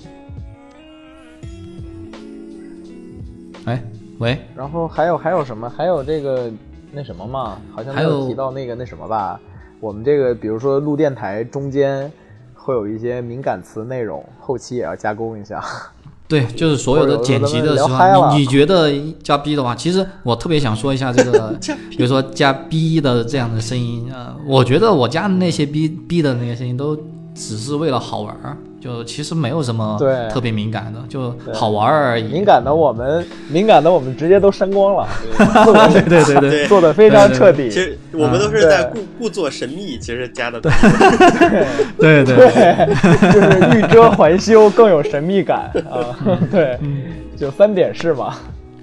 [3.64, 3.82] 哎，
[4.18, 5.70] 喂，然后还有还有什么？
[5.70, 6.50] 还有这个
[6.90, 7.60] 那什么嘛？
[7.70, 9.40] 好像没还有提到那个那什么吧？
[9.80, 12.10] 我们这个比如说录电台中间
[12.64, 15.62] 会有一些敏感词内容，后期也要加工一下。
[16.28, 18.90] 对，就是所有的剪辑的时候你你觉得
[19.22, 21.54] 加 B 的话，其实我特别想说一下这个，
[21.90, 26.96] 比如说加 B 的这样的声音啊、呃我觉得我加的那些 B B 的那些声音都
[27.34, 30.28] 只是为了好玩儿，就其实没有什么对。
[30.28, 32.24] 特别敏感的，就好玩儿而已。
[32.24, 35.06] 敏感的我们，敏感的我们直接都删光了，
[36.08, 37.70] 对对对对，做的非常彻底。
[37.70, 40.72] 其实我们都是在故故作神秘，其实加的对。
[41.96, 45.70] 对对，对，就是欲遮还羞，更有神秘感。
[45.88, 46.18] 啊。
[46.50, 46.76] 对，
[47.36, 48.34] 就三点式嘛。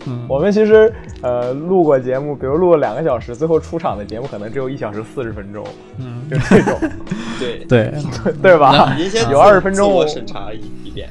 [0.08, 0.92] 嗯我们其实
[1.22, 5.66] 呃录过节目，比如录了两个小时，最后出场的节目可能只有一小时四十分钟，
[5.98, 6.80] 嗯，就这种，
[7.40, 7.66] 对。
[7.66, 7.94] 对，
[8.42, 8.96] 对吧？
[9.30, 11.10] 有二十分钟我我审查一一遍，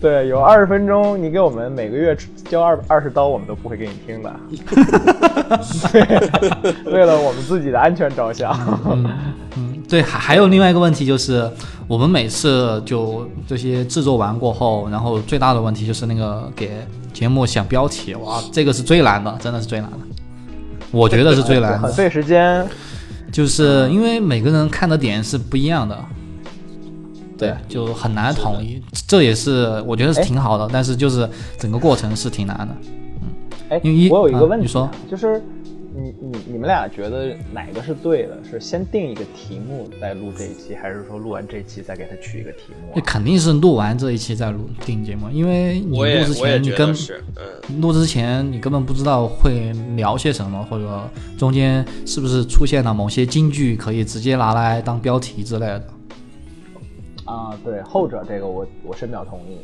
[0.00, 2.16] 对，有二十分钟，你给我们每个月
[2.48, 4.34] 交二二十刀，我们都不会给你听的。
[5.92, 6.02] 对，
[6.90, 8.56] 为了我们自己的安全着想。
[9.56, 11.48] 嗯，对，还还有另外一个问题就是，
[11.86, 16.70] 我们每次就这些制作完过后，然后最大的问题就是那个给
[17.12, 19.98] 节目想标题，哇，这个是最难的，真的是最难的，
[20.90, 22.66] 我觉得是最难的，很费时间。
[23.30, 25.98] 就是因为每个人看的点是不一样的。
[27.38, 32.76] 对，就很难统一，这也是我觉得是哎挺好的，但是就是整个过程是挺难的。
[33.22, 33.28] 嗯
[33.70, 35.42] 哎因为一，我有一个问题、啊你说，就是
[35.94, 38.38] 你你你们俩觉得哪个是对的？
[38.48, 55.84] 是先定一个题目再录这一期，还是说录完这一期再给他取一个题目啊、那肯定是录完这一期再录定节目，因为你录之前你根得是，嗯，录之前你根本不知道会聊些什么，或者中间是不是出现了某些金句可以直接拿来当标题之类的。
[57.24, 59.58] 啊，对，后者这个我我深表同意。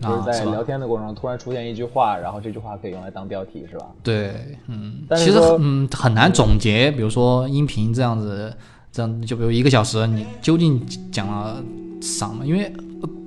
[0.00, 3.86] 就是在聊天的过程中突然出现一句话，然后这句话可以用来当标题，是吧？
[4.02, 4.32] 对，
[4.68, 8.52] 嗯，其实但是嗯很难总结，比如说音频这样子，
[8.92, 10.80] 这样就比如一个小时，你究竟
[11.10, 11.62] 讲了
[12.00, 12.46] 什么？
[12.46, 12.72] 因为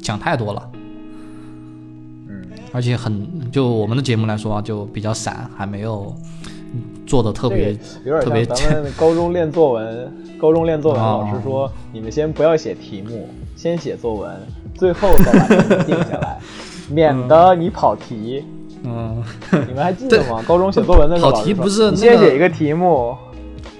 [0.02, 0.72] 讲太多了，
[2.30, 2.42] 嗯，
[2.72, 6.16] 而且很就我们的节目来说啊，就比较散，还没有
[7.06, 7.74] 做的特别
[8.22, 14.32] 特别点像咱们 高中练作文，高中练作文，哦老师说你们先不要写题目，先写作文，
[14.76, 16.40] 最后再把定下来，
[16.90, 18.44] 免得你跑题。
[18.84, 19.24] 嗯，
[19.68, 20.44] 你们还记得吗？
[20.48, 23.16] 高中写作文的时候，跑题不是那个先写一个题目，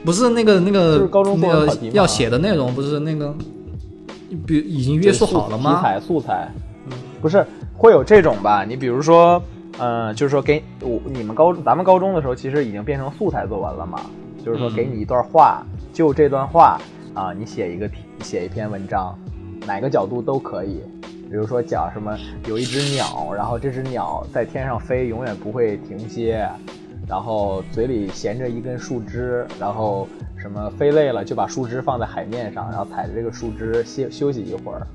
[0.06, 3.34] 不是那个那个就是高中作那个文考题嘛要写的内容，不是那个，
[4.46, 5.82] 比已经约束好了吗题吗？
[5.82, 6.48] 材素材，
[7.20, 7.44] 不是
[7.76, 8.64] 会有这种吧？
[8.64, 9.42] 你比如说，
[9.80, 14.00] 嗯、就是说给我你们高咱们高中的时候，其实已经变成素材作文了嘛。
[14.46, 15.64] 就是说，嗯给你一段话，
[15.94, 16.80] 就这段话
[17.14, 19.16] 啊，你写一个题，写一篇文章，
[19.66, 20.82] 哪个角度都可以。
[21.30, 26.46] 比如说讲什么，有一只鸟，然后这只鸟在天上飞，永远不会停歇，
[27.08, 30.06] 然后嘴里衔着一根树枝，然后
[30.36, 34.86] 什么飞累了就把树枝放在海面上，然后踩着这个树枝歇休息一会儿，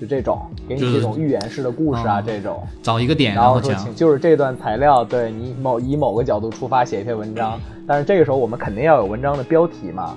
[0.00, 2.60] 就这种给你就是这种寓言式的故事啊，嗯这种。
[2.82, 10.16] 找一个点，然后说，请就是这段材料，对你某以某个角度出发写一篇文章，但是这个时候我们肯定要有文章的标题嘛，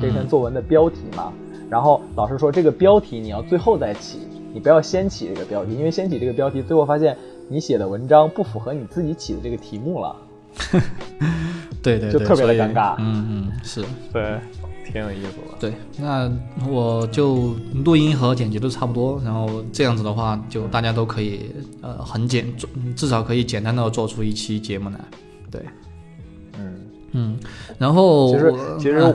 [0.00, 1.32] 这篇作文的标题嘛。
[1.70, 4.20] 然后老师说这个标题你要最后再起，
[4.52, 7.16] 你不要先起这个标题，因为先起这个标题，最后发现
[7.48, 10.16] 你写的文章不符合你自己起的这个题目了。
[11.82, 14.38] 对对 对，就特别的尴尬嗯嗯，是对，
[14.84, 15.58] 挺有意思的。
[15.60, 15.72] 对。
[15.98, 16.30] 那
[16.68, 17.54] 我就
[17.84, 21.50] 录音和剪辑都差不多，然后这样子的话，就大家都可以
[21.82, 22.46] 呃很简，
[22.96, 24.98] 至少可以简单的做出一期节目来。
[25.50, 25.62] 对，
[26.58, 26.74] 嗯，
[27.12, 27.38] 嗯，
[27.78, 29.14] 然后其实我其实哎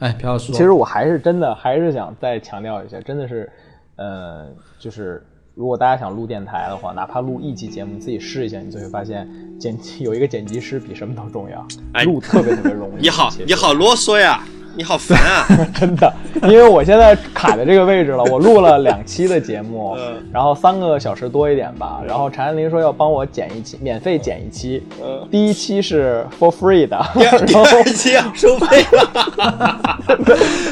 [0.00, 3.50] 哎，朴老师，其实我还是真的还是想再强调一下，真的是，
[3.96, 4.46] 呃，
[4.78, 5.22] 就是
[5.54, 9.28] 如果大家想录电台的话，哪怕录一期节目，你自己试一下，你就会发现
[9.58, 13.02] 剪辑有一个剪辑师比什么都重要，哎录特别特别容易。
[13.02, 14.42] 你好你好啰嗦呀，
[14.80, 15.46] 你好烦啊！
[15.78, 16.10] 真的，
[16.44, 22.00] 因为我现在卡在这个位置了， 我录了两期的节目，嗯然后三个小时多一点吧。
[22.08, 24.82] 然后陈安林说要帮我剪一期，免费剪一期。
[25.02, 29.10] 嗯第一期是 for free 的，第二期要收费了，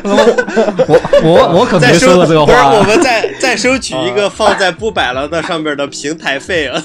[0.88, 2.82] 我我我可没再收说过这个不是话我。
[2.84, 6.82] 们再再收取一个放在不摆了的上面的平台费啊。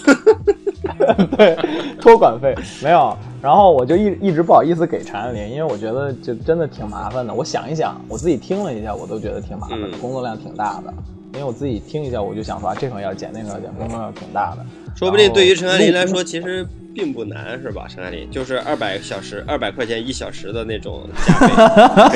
[1.37, 1.55] 对，
[2.01, 3.17] 托管费没有。
[3.43, 7.33] 然后我就一一直不好意思给陈安林，因为我觉得就真的挺麻烦的。
[7.33, 10.93] 我想一想，我自己听了一下，我都觉得挺麻烦的，嗯工作量挺大的。
[11.33, 14.65] 因为我自己听一下，我就想说啊，这个要剪，那个要剪，工作量挺大的。
[14.95, 16.65] 说不定对于陈安林来说，其实
[16.95, 17.85] 并不难，是吧？
[17.89, 21.49] 陈安林就是二百小时、二百块钱一小时的那种价位，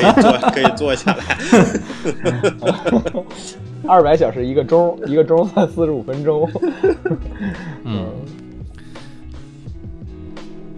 [0.00, 1.36] 以做可以做下来。
[3.86, 6.48] 二百小时一个钟，一个钟算四十五分钟。
[7.84, 8.06] 嗯，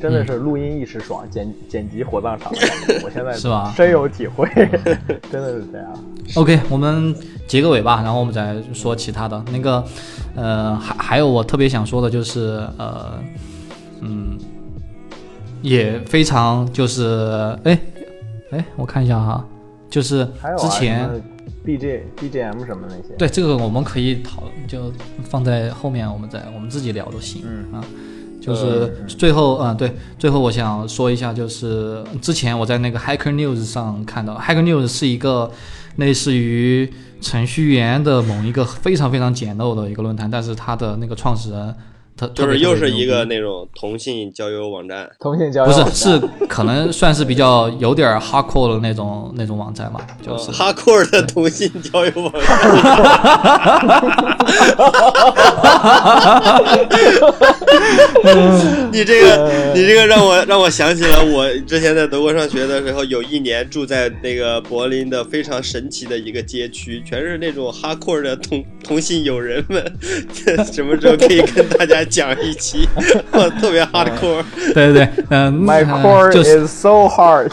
[0.01, 4.48] 真的是录音一时爽，剪剪辑火葬场的感觉， 我现在是吧深有体会，
[5.31, 6.05] 真的是这样。
[6.36, 7.14] OK，我们
[7.47, 9.44] 结个尾吧，然后我们再说其他的。
[9.52, 9.85] 那个，
[10.35, 13.18] 呃，还还有我特别想说的就是，呃，
[14.01, 14.39] 嗯，
[15.60, 17.78] 也非常就是，哎，
[18.52, 19.44] 哎，我看一下哈，
[19.90, 20.24] 就是
[20.56, 21.20] 之前、什么
[21.66, 23.14] BJ BGM 什么那些。
[23.18, 24.93] 对这个我们可以讨，就
[25.24, 27.85] 放在后面我们再我们自己聊都行、嗯啊。
[28.41, 35.51] 就是最后，嗯，对，最后我想说一下，就是之前我在那个 Hacker News 上看到，Hacker News 是一个
[35.97, 36.91] 类似于
[37.21, 41.75] 程序员的某一个非常非常简陋的一个论坛，但是它的那个创始人，
[42.29, 45.09] 特就是又是一个那种同性交友网站。
[45.19, 52.41] 同性交友不是是可能算是比较有点 hardcore 的那种那种网站吧，就是哈库尔的同性交友网站。
[58.93, 69.81] 你这个，你这个让我让我想起了我之前在德国上学的时候，有一年住在那个柏林的非常神奇的一个街区，全是那种哈库尔的同同性友人们。
[70.73, 72.89] 什么时候可以跟大家讲一期？
[73.32, 74.43] 我特别 hardcore，
[74.74, 77.49] 对对对，嗯、My 呃 core 就是 is so hard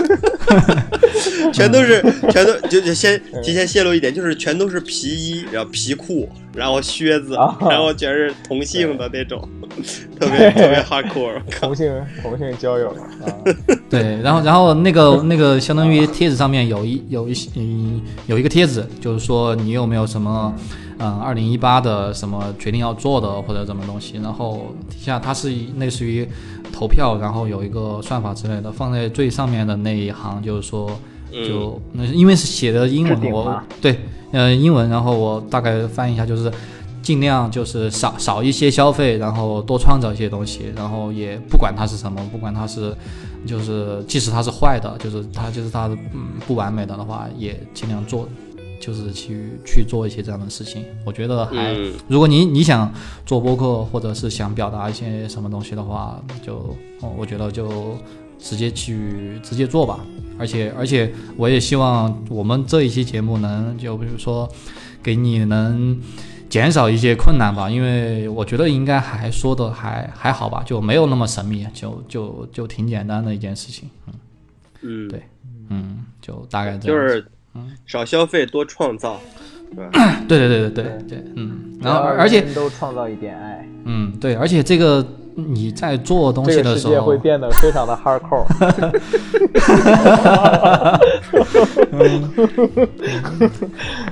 [1.53, 2.01] 全都是
[2.31, 9.47] 全都就就先提前泄露一点，就是全都是皮衣，然后皮裤，然后靴子，啊然后全是同性的那种，
[10.19, 11.39] 特别特别 hardcore。
[11.59, 13.25] 同性同性交友啊，
[13.89, 20.63] 对，然后然后那个那个相当于帖子上面有一有一嗯有一个帖子，就是说你有没有什么嗯
[20.99, 26.27] 二零一八的什么决定要做的或者什么东西，然后底下它是类似于
[26.71, 30.89] 投票，然后有一个算法之类的，放在最上面的那一行就是说
[31.31, 33.99] 就那、因为是写的英文，我对
[34.31, 36.51] 呃英文，然后我大概翻译一下就是。
[36.99, 42.93] 尽量就是少少一些消费，然后多创造一些东西，然后也不管它是什么，不管它是，
[43.45, 48.27] 就是即使它是坏的，就是它就是它嗯不完美的的话，也尽量做，
[48.79, 50.85] 就是去去做一些这样的事情。
[51.05, 52.93] 我觉得还，嗯如果你你想
[53.25, 57.97] 做播客，或者是想表达一些什么东西的话，就哦我觉得就
[58.39, 59.99] 直接去直接做吧。
[60.39, 64.49] 而且而且我也希望我们这一期节目能就比如说
[65.01, 65.99] 给你能。
[66.49, 74.13] 减少一些困难吧，因为我觉得应该还说的还还好吧，就没有那么神秘，就就就挺简单的一件事情，嗯
[74.81, 75.23] 嗯，对
[75.67, 77.23] 嗯，就大概这样
[77.85, 79.19] 少消费多创造？
[80.29, 85.05] 对对对对对对，嗯，然后而且都创造一点爱，嗯对，而且这个
[85.35, 88.45] 你在做东西的时候个世界会，变得非常的 hardcore。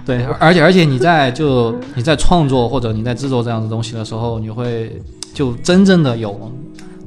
[0.05, 5.01] 对，而且而且你在就你在创作或者你在制作这样的东西的时候，你会
[5.33, 6.51] 就真正的有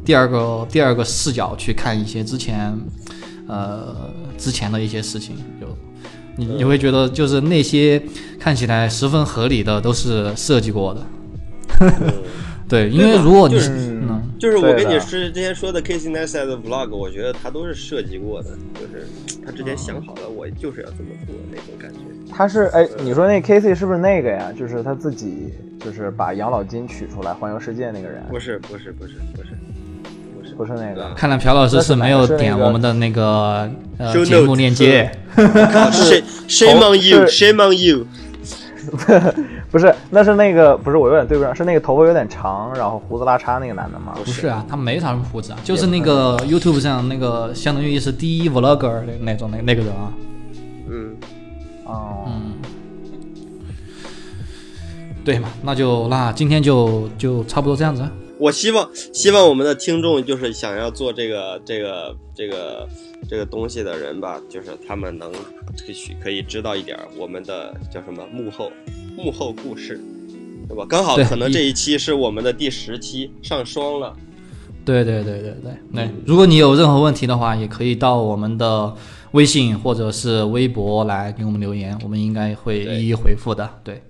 [0.06, 2.74] 第二个第二个视角去看一些之前
[3.46, 3.94] 呃
[4.38, 5.42] 之前的一些事情，就
[6.38, 8.00] 你你会觉得就是那些
[8.38, 11.04] 看起来十分合理的都是设计过的。
[12.68, 19.06] 对，因为如果你就是嗯就是我跟你是之前说的 Casey Neistat 的 vlog，我觉得他都是设计过的，就是
[19.44, 21.98] 他之前想好了，我就是要这么做那种感觉。
[22.30, 24.52] 他是哎，你说那 Casey 是不是那个呀？
[24.56, 29.48] 就是他自己就是把养老金取出来环游世界那个人，不是不是不是不是
[30.58, 31.14] 不是那个。
[31.14, 35.10] 看来朴老师是没有点我们的那个呃节目链接。
[35.34, 38.06] 靠，shame shame on you，shame on you。
[39.70, 44.14] 不是，那是那个不是我有点对不上，是那个头发有点长，然后胡子拉碴那个男的吗？
[44.24, 50.10] 不是啊，他没啥胡子啊，就是那个 YouTube 上那个相当于是第一 vlogger 那那种那那个人啊。
[50.88, 51.14] 嗯，
[51.84, 52.54] 哦，嗯，
[55.22, 58.02] 对嘛，那就那今天就就差不多这样子。
[58.38, 62.88] 啊我希望希望我们的听众就是想要做这个这个这个
[63.28, 68.70] 这个东西的人吧，就是他们能可以可以知道一点儿我们的叫什么幕后
[69.16, 70.00] 幕后故事，
[70.68, 70.86] 对吧？
[70.88, 74.16] 刚好可能这一期是我们的第十期，上双了。
[74.84, 78.94] 对对对对对对，如果你有任何问题的话，也可以到我们的
[79.32, 83.68] 微信或者是微博来给我们留言，我们应该会一一回复的。
[83.84, 84.00] 对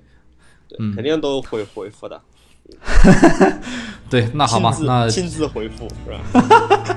[0.68, 2.20] 对，嗯肯定都会回复的。
[4.10, 6.96] 对，那好吧那亲自回复是吧？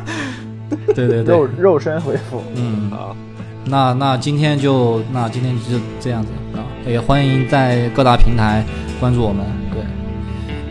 [0.96, 2.42] 对对对肉，肉身回复。
[2.56, 3.16] 嗯，好，
[3.66, 8.64] 那那今天就那今天就这样子啊，也欢迎在各大平台
[9.00, 9.84] 关注我们，对，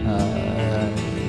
[0.07, 0.89] 呃，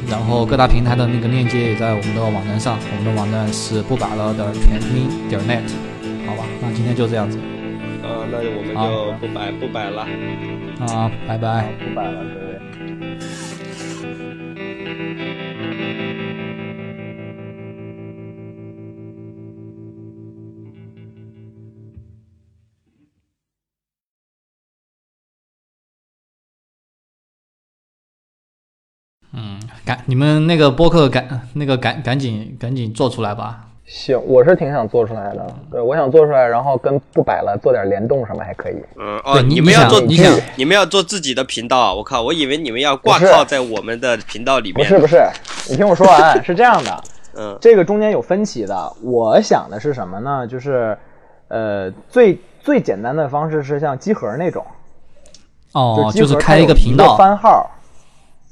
[0.09, 5.61] 然后各大平台的那个链接也在我们的网站上，我们的网站是不摆了的全拼点 net，
[6.25, 7.37] 好吧，那今天就这样子
[8.03, 10.07] 呃，那我们就不摆不摆了。
[10.87, 11.73] 啊，拜拜。
[11.79, 12.51] 不摆了，各位。
[29.91, 35.45] 赶你们那个播客赶那个赶赶紧赶紧做出来吧，行，我是挺想做出来的。
[35.69, 38.75] 对，我想做出来，然后跟不摆了做点联动什么还可以。
[38.97, 44.75] 嗯哦，你们要做你想你们要做自己的频道，我靠，我以为你们要挂靠在我们的频道里面。
[44.77, 45.17] 不是不是，
[45.69, 47.03] 你听我说完， 是这样的，
[47.35, 48.93] 嗯这个中间有分歧的。
[49.01, 50.47] 我想的是什么呢？
[50.47, 50.97] 就是，
[51.49, 54.65] 呃，最最简单的方式是像机核那种，
[55.73, 57.69] 哦，就是开一个频道番号。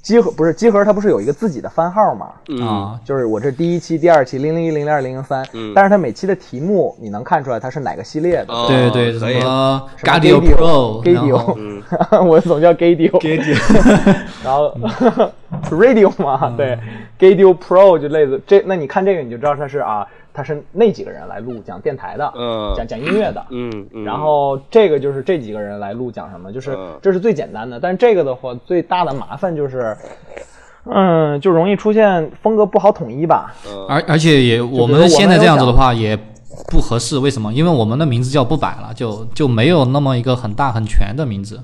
[0.01, 2.27] 机核不是集合，它不是有一个自己的番号吗？
[2.47, 2.65] 嗯。
[2.65, 8.53] 啊，就是我这第一期、第二期零零一、零零二、零零三嗯，但是它每期的题目你能看出来它是哪个系列的。
[8.53, 9.41] 哦对对，什可以。
[9.43, 11.83] 么什么 Gadio Pro，然 Gadio 后嗯。
[12.27, 13.19] 我总叫 Gadio，
[14.43, 14.73] 然后
[15.71, 16.77] Radio 嘛，对
[17.19, 22.73] ，Gadio Pro 就类似这，那你看这个你就知道它是啊，它是那几个人来录讲电台的，嗯。
[22.75, 26.97] 讲讲音乐的，嗯嗯，然后这个就是这几个人来录讲什么，就是嗯。
[27.01, 29.95] 这是最简单的，但是这个的话最大的麻烦就是，
[30.85, 33.85] 嗯，就容易出现风格不好统一吧，嗯。
[33.89, 36.17] 而而且也我们现在这样子的话也
[36.69, 37.51] 不合适，为什么？
[37.53, 41.59] 因为我们的名字叫不摆了，就就没有那么一个很大很全的名字。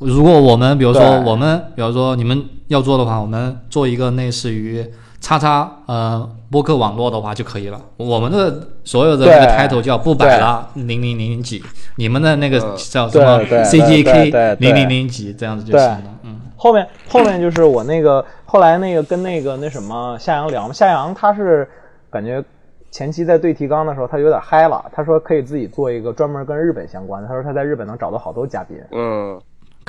[0.00, 4.84] 如果我们比如说我们比如说你们要做的话，我们做一个类似于
[5.20, 7.80] 叉叉呃播客网络的话就可以了。
[7.96, 9.56] 我们的所有的那个对。
[9.56, 11.62] title 叫不摆了零零零几，
[11.96, 12.76] 你们的那个嗯。
[12.90, 16.02] 叫什么对对对 CJK 对对零零零几这样子就行了。
[16.22, 21.68] 嗯，后面后面就是我那个后来那个跟那个那什么夏阳聊嘛，夏阳他是
[22.10, 22.42] 感觉
[22.90, 29.38] 前期在对提纲的时候他有点嗨了，他说可以自己做一个专门跟日本相关的，他说他在日本能找到好多嘉宾，嗯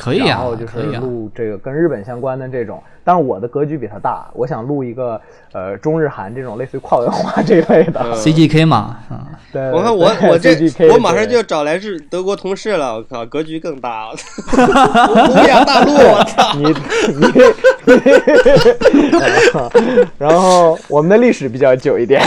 [0.01, 0.81] 可以啊然后就，是。
[0.97, 5.19] 录这个跟日本相关的这种，但是我的格局比他大，我想录一个
[5.53, 8.01] 呃中日韩这种类似于跨文化这一类的。
[8.03, 9.19] 嗯 CGK 嘛，嗯，
[9.53, 16.63] 对，我看我我这 CGK 我马上就要找来日德国同事了，我靠，格局更大， 欧亚大陆，我 操，你
[17.15, 17.31] 你，
[20.17, 22.21] 然后我们的历史比较久一点，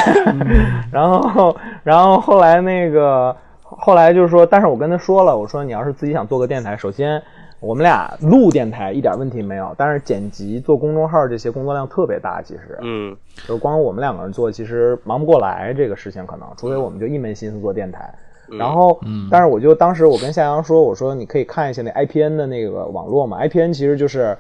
[0.93, 7.21] 然后然后后来那个后来就是说，但是我跟他说了，我说你要是自己想做个电台，首先
[7.61, 13.17] 我们俩录电台一点问题没有，但是剪辑做公众号这些工作量特别大，其实嗯
[13.49, 18.15] 就光我们两个人做，其实忙不过来这个事情，可能除非我们就一门心思做电台。
[18.59, 19.01] 然后，
[19.31, 24.37] 但是我就当时我跟夏阳说，我说你可以看一下那 IPN 的那个网络嘛，IPN 其实就是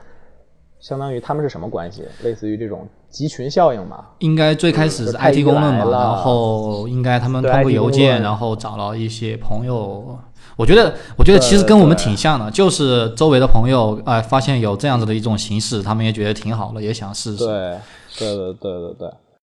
[0.78, 2.04] 相当于他们是什么关系？
[2.22, 4.04] 类似于这种集群效应嘛。
[4.18, 10.18] 应该最开始是 IT 医功能嘛，然后应该他们通过邮件，然后找了一些朋友。
[10.56, 17.44] 我觉得，我觉得其实跟我们挺像的，就是周围的朋友，哎、发现有这样子的一种形式，他们也觉得挺好的，也想试试。
[17.44, 17.78] 对，
[18.18, 19.10] 对对对对对。